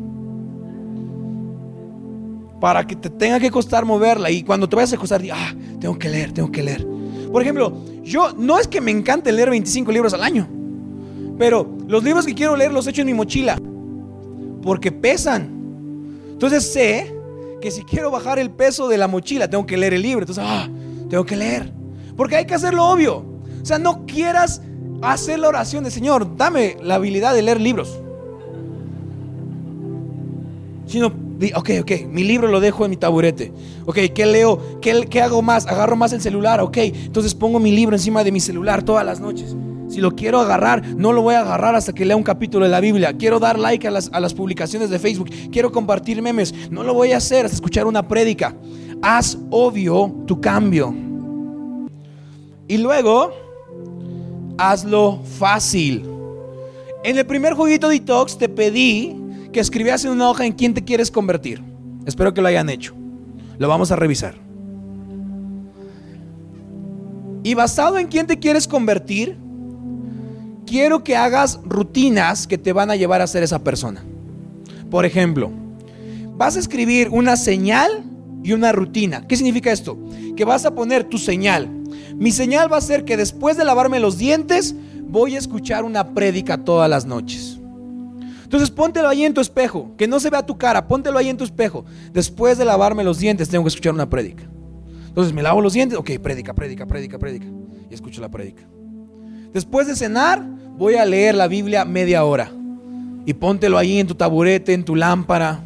Para 2.61 2.87
que 2.87 2.96
te 2.96 3.11
tenga 3.11 3.38
que 3.40 3.50
costar 3.50 3.85
moverla. 3.85 4.31
Y 4.31 4.44
cuando 4.44 4.68
te 4.68 4.77
vayas 4.77 4.92
a 4.92 4.96
acostar, 4.96 5.20
ah, 5.33 5.55
tengo 5.81 5.98
que 5.98 6.09
leer, 6.09 6.33
tengo 6.33 6.50
que 6.50 6.62
leer. 6.62 6.93
Por 7.34 7.42
ejemplo, 7.42 7.72
yo 8.04 8.30
no 8.38 8.60
es 8.60 8.68
que 8.68 8.80
me 8.80 8.92
encante 8.92 9.32
leer 9.32 9.50
25 9.50 9.90
libros 9.90 10.14
al 10.14 10.22
año. 10.22 10.46
Pero 11.36 11.68
los 11.88 12.04
libros 12.04 12.24
que 12.24 12.32
quiero 12.32 12.54
leer 12.54 12.72
los 12.72 12.86
echo 12.86 13.00
en 13.00 13.08
mi 13.08 13.14
mochila. 13.14 13.60
Porque 14.62 14.92
pesan. 14.92 15.48
Entonces 16.30 16.72
sé 16.72 17.12
que 17.60 17.72
si 17.72 17.82
quiero 17.82 18.12
bajar 18.12 18.38
el 18.38 18.52
peso 18.52 18.86
de 18.86 18.98
la 18.98 19.08
mochila, 19.08 19.50
tengo 19.50 19.66
que 19.66 19.76
leer 19.76 19.94
el 19.94 20.02
libro. 20.02 20.20
Entonces, 20.20 20.44
ah, 20.46 20.68
tengo 21.10 21.26
que 21.26 21.34
leer. 21.34 21.72
Porque 22.16 22.36
hay 22.36 22.44
que 22.44 22.54
hacerlo 22.54 22.88
obvio. 22.88 23.16
O 23.60 23.64
sea, 23.64 23.78
no 23.80 24.06
quieras 24.06 24.62
hacer 25.02 25.40
la 25.40 25.48
oración 25.48 25.82
de 25.82 25.90
Señor, 25.90 26.36
dame 26.36 26.76
la 26.84 26.94
habilidad 26.94 27.34
de 27.34 27.42
leer 27.42 27.60
libros. 27.60 27.98
Sino, 30.86 31.12
ok, 31.54 31.70
ok, 31.80 31.90
mi 32.08 32.24
libro 32.24 32.48
lo 32.48 32.60
dejo 32.60 32.84
en 32.84 32.90
mi 32.90 32.96
taburete. 32.96 33.52
Ok, 33.86 33.98
¿qué 34.14 34.26
leo? 34.26 34.80
¿Qué, 34.80 35.06
¿Qué 35.08 35.20
hago 35.20 35.42
más? 35.42 35.66
Agarro 35.66 35.96
más 35.96 36.12
el 36.12 36.20
celular. 36.20 36.60
Ok, 36.60 36.78
entonces 36.78 37.34
pongo 37.34 37.58
mi 37.58 37.72
libro 37.72 37.96
encima 37.96 38.24
de 38.24 38.32
mi 38.32 38.40
celular 38.40 38.82
todas 38.82 39.04
las 39.04 39.20
noches. 39.20 39.56
Si 39.88 40.00
lo 40.00 40.12
quiero 40.12 40.40
agarrar, 40.40 40.84
no 40.96 41.12
lo 41.12 41.22
voy 41.22 41.34
a 41.34 41.40
agarrar 41.40 41.74
hasta 41.74 41.92
que 41.92 42.04
lea 42.04 42.16
un 42.16 42.22
capítulo 42.22 42.64
de 42.64 42.70
la 42.70 42.80
Biblia. 42.80 43.16
Quiero 43.16 43.38
dar 43.38 43.58
like 43.58 43.86
a 43.86 43.90
las, 43.90 44.10
a 44.12 44.20
las 44.20 44.34
publicaciones 44.34 44.90
de 44.90 44.98
Facebook. 44.98 45.30
Quiero 45.52 45.70
compartir 45.70 46.20
memes. 46.22 46.54
No 46.70 46.82
lo 46.82 46.94
voy 46.94 47.12
a 47.12 47.18
hacer 47.18 47.44
hasta 47.44 47.54
escuchar 47.54 47.86
una 47.86 48.06
prédica. 48.06 48.54
Haz 49.02 49.38
obvio 49.50 50.12
tu 50.26 50.40
cambio. 50.40 50.94
Y 52.66 52.78
luego, 52.78 53.32
hazlo 54.56 55.20
fácil. 55.38 56.08
En 57.04 57.18
el 57.18 57.26
primer 57.26 57.52
jueguito 57.52 57.88
detox 57.88 58.38
te 58.38 58.48
pedí 58.48 59.23
que 59.54 59.60
escribieras 59.60 60.04
en 60.04 60.10
una 60.10 60.28
hoja 60.28 60.44
en 60.44 60.52
quién 60.52 60.74
te 60.74 60.84
quieres 60.84 61.12
convertir. 61.12 61.62
Espero 62.04 62.34
que 62.34 62.42
lo 62.42 62.48
hayan 62.48 62.68
hecho. 62.68 62.92
Lo 63.56 63.68
vamos 63.68 63.92
a 63.92 63.96
revisar. 63.96 64.34
Y 67.44 67.54
basado 67.54 67.98
en 67.98 68.08
quién 68.08 68.26
te 68.26 68.38
quieres 68.38 68.66
convertir, 68.66 69.36
quiero 70.66 71.04
que 71.04 71.16
hagas 71.16 71.60
rutinas 71.64 72.48
que 72.48 72.58
te 72.58 72.72
van 72.72 72.90
a 72.90 72.96
llevar 72.96 73.22
a 73.22 73.28
ser 73.28 73.44
esa 73.44 73.60
persona. 73.60 74.02
Por 74.90 75.04
ejemplo, 75.04 75.52
vas 76.36 76.56
a 76.56 76.58
escribir 76.58 77.10
una 77.10 77.36
señal 77.36 78.02
y 78.42 78.52
una 78.52 78.72
rutina. 78.72 79.24
¿Qué 79.28 79.36
significa 79.36 79.70
esto? 79.70 79.96
Que 80.36 80.44
vas 80.44 80.66
a 80.66 80.74
poner 80.74 81.04
tu 81.04 81.18
señal. 81.18 81.70
Mi 82.16 82.32
señal 82.32 82.72
va 82.72 82.78
a 82.78 82.80
ser 82.80 83.04
que 83.04 83.16
después 83.16 83.56
de 83.56 83.64
lavarme 83.64 84.00
los 84.00 84.18
dientes, 84.18 84.74
voy 85.06 85.36
a 85.36 85.38
escuchar 85.38 85.84
una 85.84 86.08
prédica 86.08 86.58
todas 86.58 86.90
las 86.90 87.06
noches. 87.06 87.60
Entonces 88.54 88.70
póntelo 88.70 89.08
ahí 89.08 89.24
en 89.24 89.34
tu 89.34 89.40
espejo, 89.40 89.90
que 89.98 90.06
no 90.06 90.20
se 90.20 90.30
vea 90.30 90.46
tu 90.46 90.56
cara, 90.56 90.86
póntelo 90.86 91.18
ahí 91.18 91.28
en 91.28 91.36
tu 91.36 91.42
espejo. 91.42 91.84
Después 92.12 92.56
de 92.56 92.64
lavarme 92.64 93.02
los 93.02 93.18
dientes, 93.18 93.48
tengo 93.48 93.64
que 93.64 93.68
escuchar 93.70 93.92
una 93.92 94.08
prédica. 94.08 94.44
Entonces 95.08 95.34
me 95.34 95.42
lavo 95.42 95.60
los 95.60 95.72
dientes, 95.72 95.98
ok, 95.98 96.12
prédica, 96.22 96.54
prédica, 96.54 96.86
prédica, 96.86 97.18
prédica. 97.18 97.46
Y 97.90 97.94
escucho 97.94 98.20
la 98.20 98.28
prédica. 98.28 98.62
Después 99.52 99.88
de 99.88 99.96
cenar, 99.96 100.40
voy 100.78 100.94
a 100.94 101.04
leer 101.04 101.34
la 101.34 101.48
Biblia 101.48 101.84
media 101.84 102.24
hora. 102.24 102.52
Y 103.26 103.34
póntelo 103.34 103.76
ahí 103.76 103.98
en 103.98 104.06
tu 104.06 104.14
taburete, 104.14 104.72
en 104.72 104.84
tu 104.84 104.94
lámpara. 104.94 105.64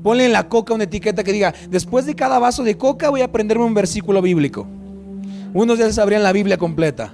Ponle 0.00 0.24
en 0.24 0.32
la 0.32 0.48
coca 0.48 0.74
una 0.74 0.84
etiqueta 0.84 1.24
que 1.24 1.32
diga, 1.32 1.52
después 1.68 2.06
de 2.06 2.14
cada 2.14 2.38
vaso 2.38 2.62
de 2.62 2.78
coca 2.78 3.10
voy 3.10 3.22
a 3.22 3.24
aprenderme 3.24 3.64
un 3.64 3.74
versículo 3.74 4.22
bíblico. 4.22 4.68
Unos 5.52 5.80
ya 5.80 5.86
se 5.86 5.94
sabrían 5.94 6.22
la 6.22 6.30
Biblia 6.30 6.58
completa. 6.58 7.12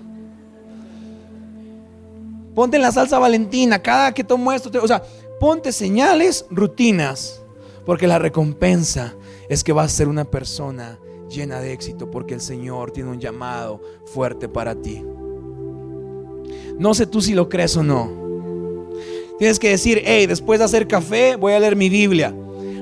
Ponte 2.54 2.76
en 2.76 2.82
la 2.82 2.92
salsa 2.92 3.18
valentina, 3.18 3.80
cada 3.80 4.12
que 4.12 4.22
tomo 4.22 4.52
esto, 4.52 4.70
o 4.80 4.86
sea, 4.86 5.02
ponte 5.40 5.72
señales, 5.72 6.46
rutinas, 6.50 7.42
porque 7.84 8.06
la 8.06 8.18
recompensa 8.18 9.14
es 9.48 9.64
que 9.64 9.72
vas 9.72 9.92
a 9.92 9.96
ser 9.96 10.08
una 10.08 10.24
persona 10.24 10.98
llena 11.28 11.60
de 11.60 11.72
éxito, 11.72 12.10
porque 12.10 12.34
el 12.34 12.40
Señor 12.40 12.92
tiene 12.92 13.10
un 13.10 13.20
llamado 13.20 13.80
fuerte 14.06 14.48
para 14.48 14.74
ti. 14.74 15.04
No 16.78 16.94
sé 16.94 17.06
tú 17.06 17.20
si 17.20 17.34
lo 17.34 17.48
crees 17.48 17.76
o 17.76 17.82
no. 17.82 18.10
Tienes 19.38 19.58
que 19.58 19.70
decir, 19.70 20.02
hey, 20.04 20.26
después 20.26 20.60
de 20.60 20.64
hacer 20.64 20.86
café 20.86 21.36
voy 21.36 21.52
a 21.52 21.60
leer 21.60 21.76
mi 21.76 21.88
Biblia. 21.88 22.34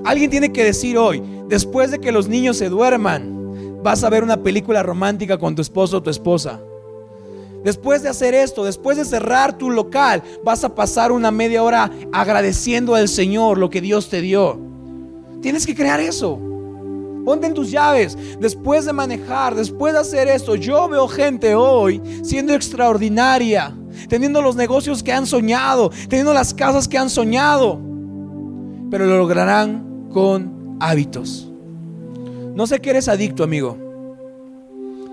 Alguien 0.05 0.31
tiene 0.31 0.53
que 0.53 0.65
decir 0.65 0.99
hoy, 0.99 1.23
después 1.49 1.91
de 1.91 1.99
que 1.99 2.13
los 2.13 2.29
niños 2.29 2.59
se 2.59 2.69
duerman, 2.69 3.81
vas 3.83 4.05
a 4.05 4.11
ver 4.11 4.23
una 4.23 4.43
película 4.43 4.83
romántica 4.83 5.39
con 5.39 5.55
tu 5.55 5.63
esposo 5.63 5.99
o 5.99 6.03
tu 6.03 6.11
esposa. 6.11 6.61
Después 7.65 8.03
de 8.03 8.09
hacer 8.09 8.35
esto, 8.35 8.65
después 8.65 8.97
de 8.97 9.05
cerrar 9.05 9.57
tu 9.57 9.71
local, 9.71 10.23
vas 10.45 10.65
a 10.65 10.75
pasar 10.75 11.13
una 11.13 11.31
media 11.31 11.63
hora 11.63 11.91
agradeciendo 12.13 12.95
al 12.95 13.09
Señor 13.09 13.59
lo 13.59 13.71
que 13.71 13.81
Dios 13.81 14.09
te 14.09 14.21
dio. 14.21 14.59
Tienes 15.41 15.67
que 15.67 15.75
crear 15.75 16.01
eso. 16.01 16.39
Ponte 17.25 17.47
en 17.47 17.55
tus 17.55 17.71
llaves. 17.71 18.17
Después 18.41 18.85
de 18.85 18.93
manejar, 18.93 19.55
después 19.55 19.93
de 19.93 20.01
hacer 20.01 20.29
esto, 20.29 20.57
yo 20.57 20.89
veo 20.89 21.07
gente 21.07 21.55
hoy 21.55 22.01
siendo 22.23 22.53
extraordinaria, 22.53 23.75
teniendo 24.09 24.43
los 24.43 24.57
negocios 24.57 25.03
que 25.03 25.13
han 25.13 25.27
soñado, 25.27 25.91
teniendo 26.09 26.35
las 26.35 26.53
casas 26.53 26.89
que 26.89 26.99
han 26.99 27.11
soñado, 27.11 27.81
pero 28.91 29.07
lo 29.07 29.19
lograrán 29.19 30.09
con 30.13 30.77
hábitos. 30.81 31.49
No 32.55 32.67
sé 32.67 32.81
que 32.81 32.91
eres 32.91 33.09
adicto, 33.09 33.45
amigo. 33.45 33.79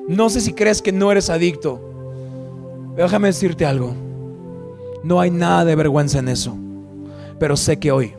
No 0.07 0.29
sé 0.29 0.41
si 0.41 0.53
crees 0.53 0.81
que 0.81 0.91
no 0.91 1.11
eres 1.11 1.29
adicto. 1.29 1.88
Déjame 3.03 3.27
decirte 3.29 3.65
algo. 3.65 3.93
No 5.03 5.19
hay 5.19 5.31
nada 5.31 5.65
de 5.65 5.75
vergüenza 5.75 6.19
en 6.19 6.27
eso. 6.27 6.57
Pero 7.39 7.55
sé 7.55 7.79
que 7.79 7.91
hoy 7.91 8.13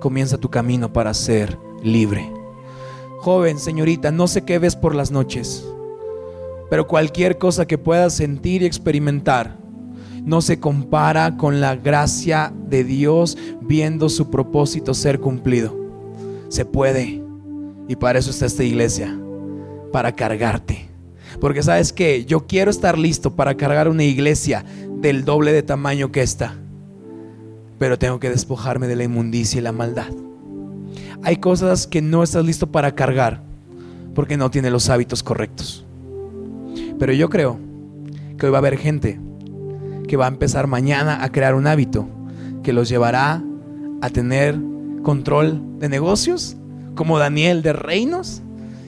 comienza 0.00 0.38
tu 0.38 0.50
camino 0.50 0.92
para 0.92 1.14
ser 1.14 1.56
libre. 1.82 2.30
Joven, 3.18 3.58
señorita, 3.58 4.10
no 4.10 4.26
sé 4.26 4.42
qué 4.42 4.58
ves 4.58 4.74
por 4.74 4.94
las 4.94 5.10
noches. 5.10 5.64
Pero 6.68 6.86
cualquier 6.86 7.38
cosa 7.38 7.66
que 7.66 7.78
puedas 7.78 8.14
sentir 8.14 8.62
y 8.62 8.66
experimentar 8.66 9.56
no 10.24 10.40
se 10.40 10.58
compara 10.58 11.36
con 11.36 11.60
la 11.60 11.76
gracia 11.76 12.52
de 12.66 12.84
Dios 12.84 13.38
viendo 13.60 14.08
su 14.08 14.30
propósito 14.30 14.94
ser 14.94 15.20
cumplido. 15.20 15.76
Se 16.48 16.64
puede. 16.64 17.22
Y 17.88 17.96
para 17.96 18.18
eso 18.18 18.30
está 18.30 18.46
esta 18.46 18.64
iglesia. 18.64 19.16
Para 19.92 20.12
cargarte. 20.12 20.89
Porque 21.40 21.62
sabes 21.62 21.92
que 21.92 22.24
yo 22.24 22.46
quiero 22.46 22.70
estar 22.70 22.98
listo 22.98 23.34
para 23.34 23.56
cargar 23.56 23.88
una 23.88 24.04
iglesia 24.04 24.64
del 25.00 25.24
doble 25.24 25.52
de 25.52 25.62
tamaño 25.62 26.12
que 26.12 26.22
esta. 26.22 26.54
Pero 27.78 27.98
tengo 27.98 28.20
que 28.20 28.30
despojarme 28.30 28.86
de 28.86 28.96
la 28.96 29.04
inmundicia 29.04 29.58
y 29.58 29.62
la 29.62 29.72
maldad. 29.72 30.08
Hay 31.22 31.36
cosas 31.36 31.86
que 31.86 32.02
no 32.02 32.22
estás 32.22 32.44
listo 32.44 32.66
para 32.66 32.94
cargar 32.94 33.42
porque 34.14 34.36
no 34.36 34.50
tienes 34.50 34.72
los 34.72 34.88
hábitos 34.90 35.22
correctos. 35.22 35.84
Pero 36.98 37.12
yo 37.12 37.30
creo 37.30 37.58
que 38.36 38.46
hoy 38.46 38.52
va 38.52 38.58
a 38.58 38.60
haber 38.60 38.76
gente 38.76 39.18
que 40.08 40.16
va 40.16 40.26
a 40.26 40.28
empezar 40.28 40.66
mañana 40.66 41.22
a 41.22 41.30
crear 41.30 41.54
un 41.54 41.66
hábito 41.66 42.08
que 42.62 42.72
los 42.72 42.88
llevará 42.88 43.42
a 44.02 44.10
tener 44.10 44.58
control 45.02 45.78
de 45.78 45.88
negocios, 45.88 46.56
como 46.94 47.18
Daniel 47.18 47.62
de 47.62 47.72
reinos, 47.72 48.42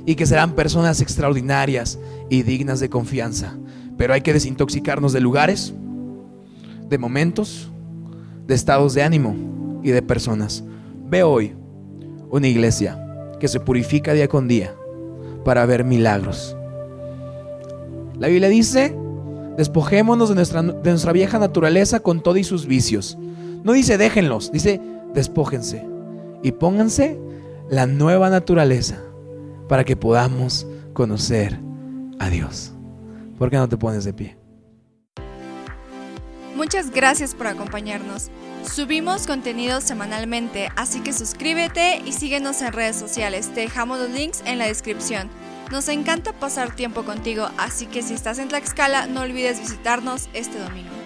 y 0.05 0.17
que 0.17 0.27
serán 0.27 0.53
personas 0.55 1.01
extraordinarias 1.01 1.99
y 2.33 2.43
dignas 2.43 2.81
de 2.81 2.89
confianza. 2.89 3.59
Pero 3.99 4.15
hay 4.15 4.23
que 4.23 4.33
desintoxicarnos 4.33 5.13
de 5.13 5.21
lugares, 5.21 5.75
de 6.89 6.97
momentos, 6.97 7.71
de 8.47 8.55
estados 8.55 8.95
de 8.95 9.03
ánimo 9.03 9.81
y 9.83 9.91
de 9.91 10.01
personas. 10.01 10.65
Ve 11.11 11.23
hoy 11.23 11.53
una 12.31 12.49
iglesia 12.49 12.99
que 13.39 13.49
se 13.49 13.61
purifica 13.61 14.15
día 14.15 14.29
con 14.29 14.49
día 14.49 14.75
para 15.45 15.67
ver 15.67 15.85
milagros. 15.85 16.57
La 18.19 18.29
Biblia 18.29 18.49
dice, 18.49 18.97
despojémonos 19.59 20.31
de 20.31 20.35
nuestra, 20.35 20.63
de 20.63 20.91
nuestra 20.91 21.13
vieja 21.13 21.39
naturaleza 21.39 22.01
con 22.01 22.23
todo 22.23 22.39
y 22.39 22.45
sus 22.45 22.65
vicios. 22.65 23.19
No 23.63 23.75
dice 23.75 23.99
déjenlos, 23.99 24.51
dice 24.51 24.81
despójense 25.13 25.87
y 26.43 26.53
pónganse 26.53 27.21
la 27.69 27.87
nueva 27.87 28.31
naturaleza 28.31 29.03
para 29.69 29.85
que 29.85 29.97
podamos 29.97 30.67
conocer 30.95 31.61
a 32.19 32.29
Dios. 32.29 32.73
¿Por 33.39 33.51
qué 33.51 33.57
no 33.57 33.69
te 33.69 33.77
pones 33.77 34.05
de 34.05 34.13
pie? 34.13 34.37
Muchas 36.55 36.91
gracias 36.91 37.35
por 37.35 37.47
acompañarnos. 37.47 38.31
Subimos 38.63 39.27
contenido 39.27 39.81
semanalmente, 39.81 40.69
así 40.77 41.01
que 41.01 41.13
suscríbete 41.13 42.03
y 42.05 42.13
síguenos 42.13 42.61
en 42.63 42.73
redes 42.73 42.97
sociales. 42.97 43.49
Te 43.55 43.63
dejamos 43.63 43.99
los 43.99 44.11
links 44.11 44.43
en 44.45 44.59
la 44.59 44.67
descripción. 44.67 45.29
Nos 45.71 45.89
encanta 45.89 46.33
pasar 46.33 46.77
tiempo 46.77 47.05
contigo, 47.05 47.49
así 47.57 47.87
que 47.87 48.03
si 48.03 48.13
estás 48.13 48.39
en 48.39 48.49
Tlaxcala 48.49 49.07
no 49.07 49.23
olvides 49.23 49.61
visitarnos 49.61 50.29
este 50.35 50.59
domingo. 50.59 51.02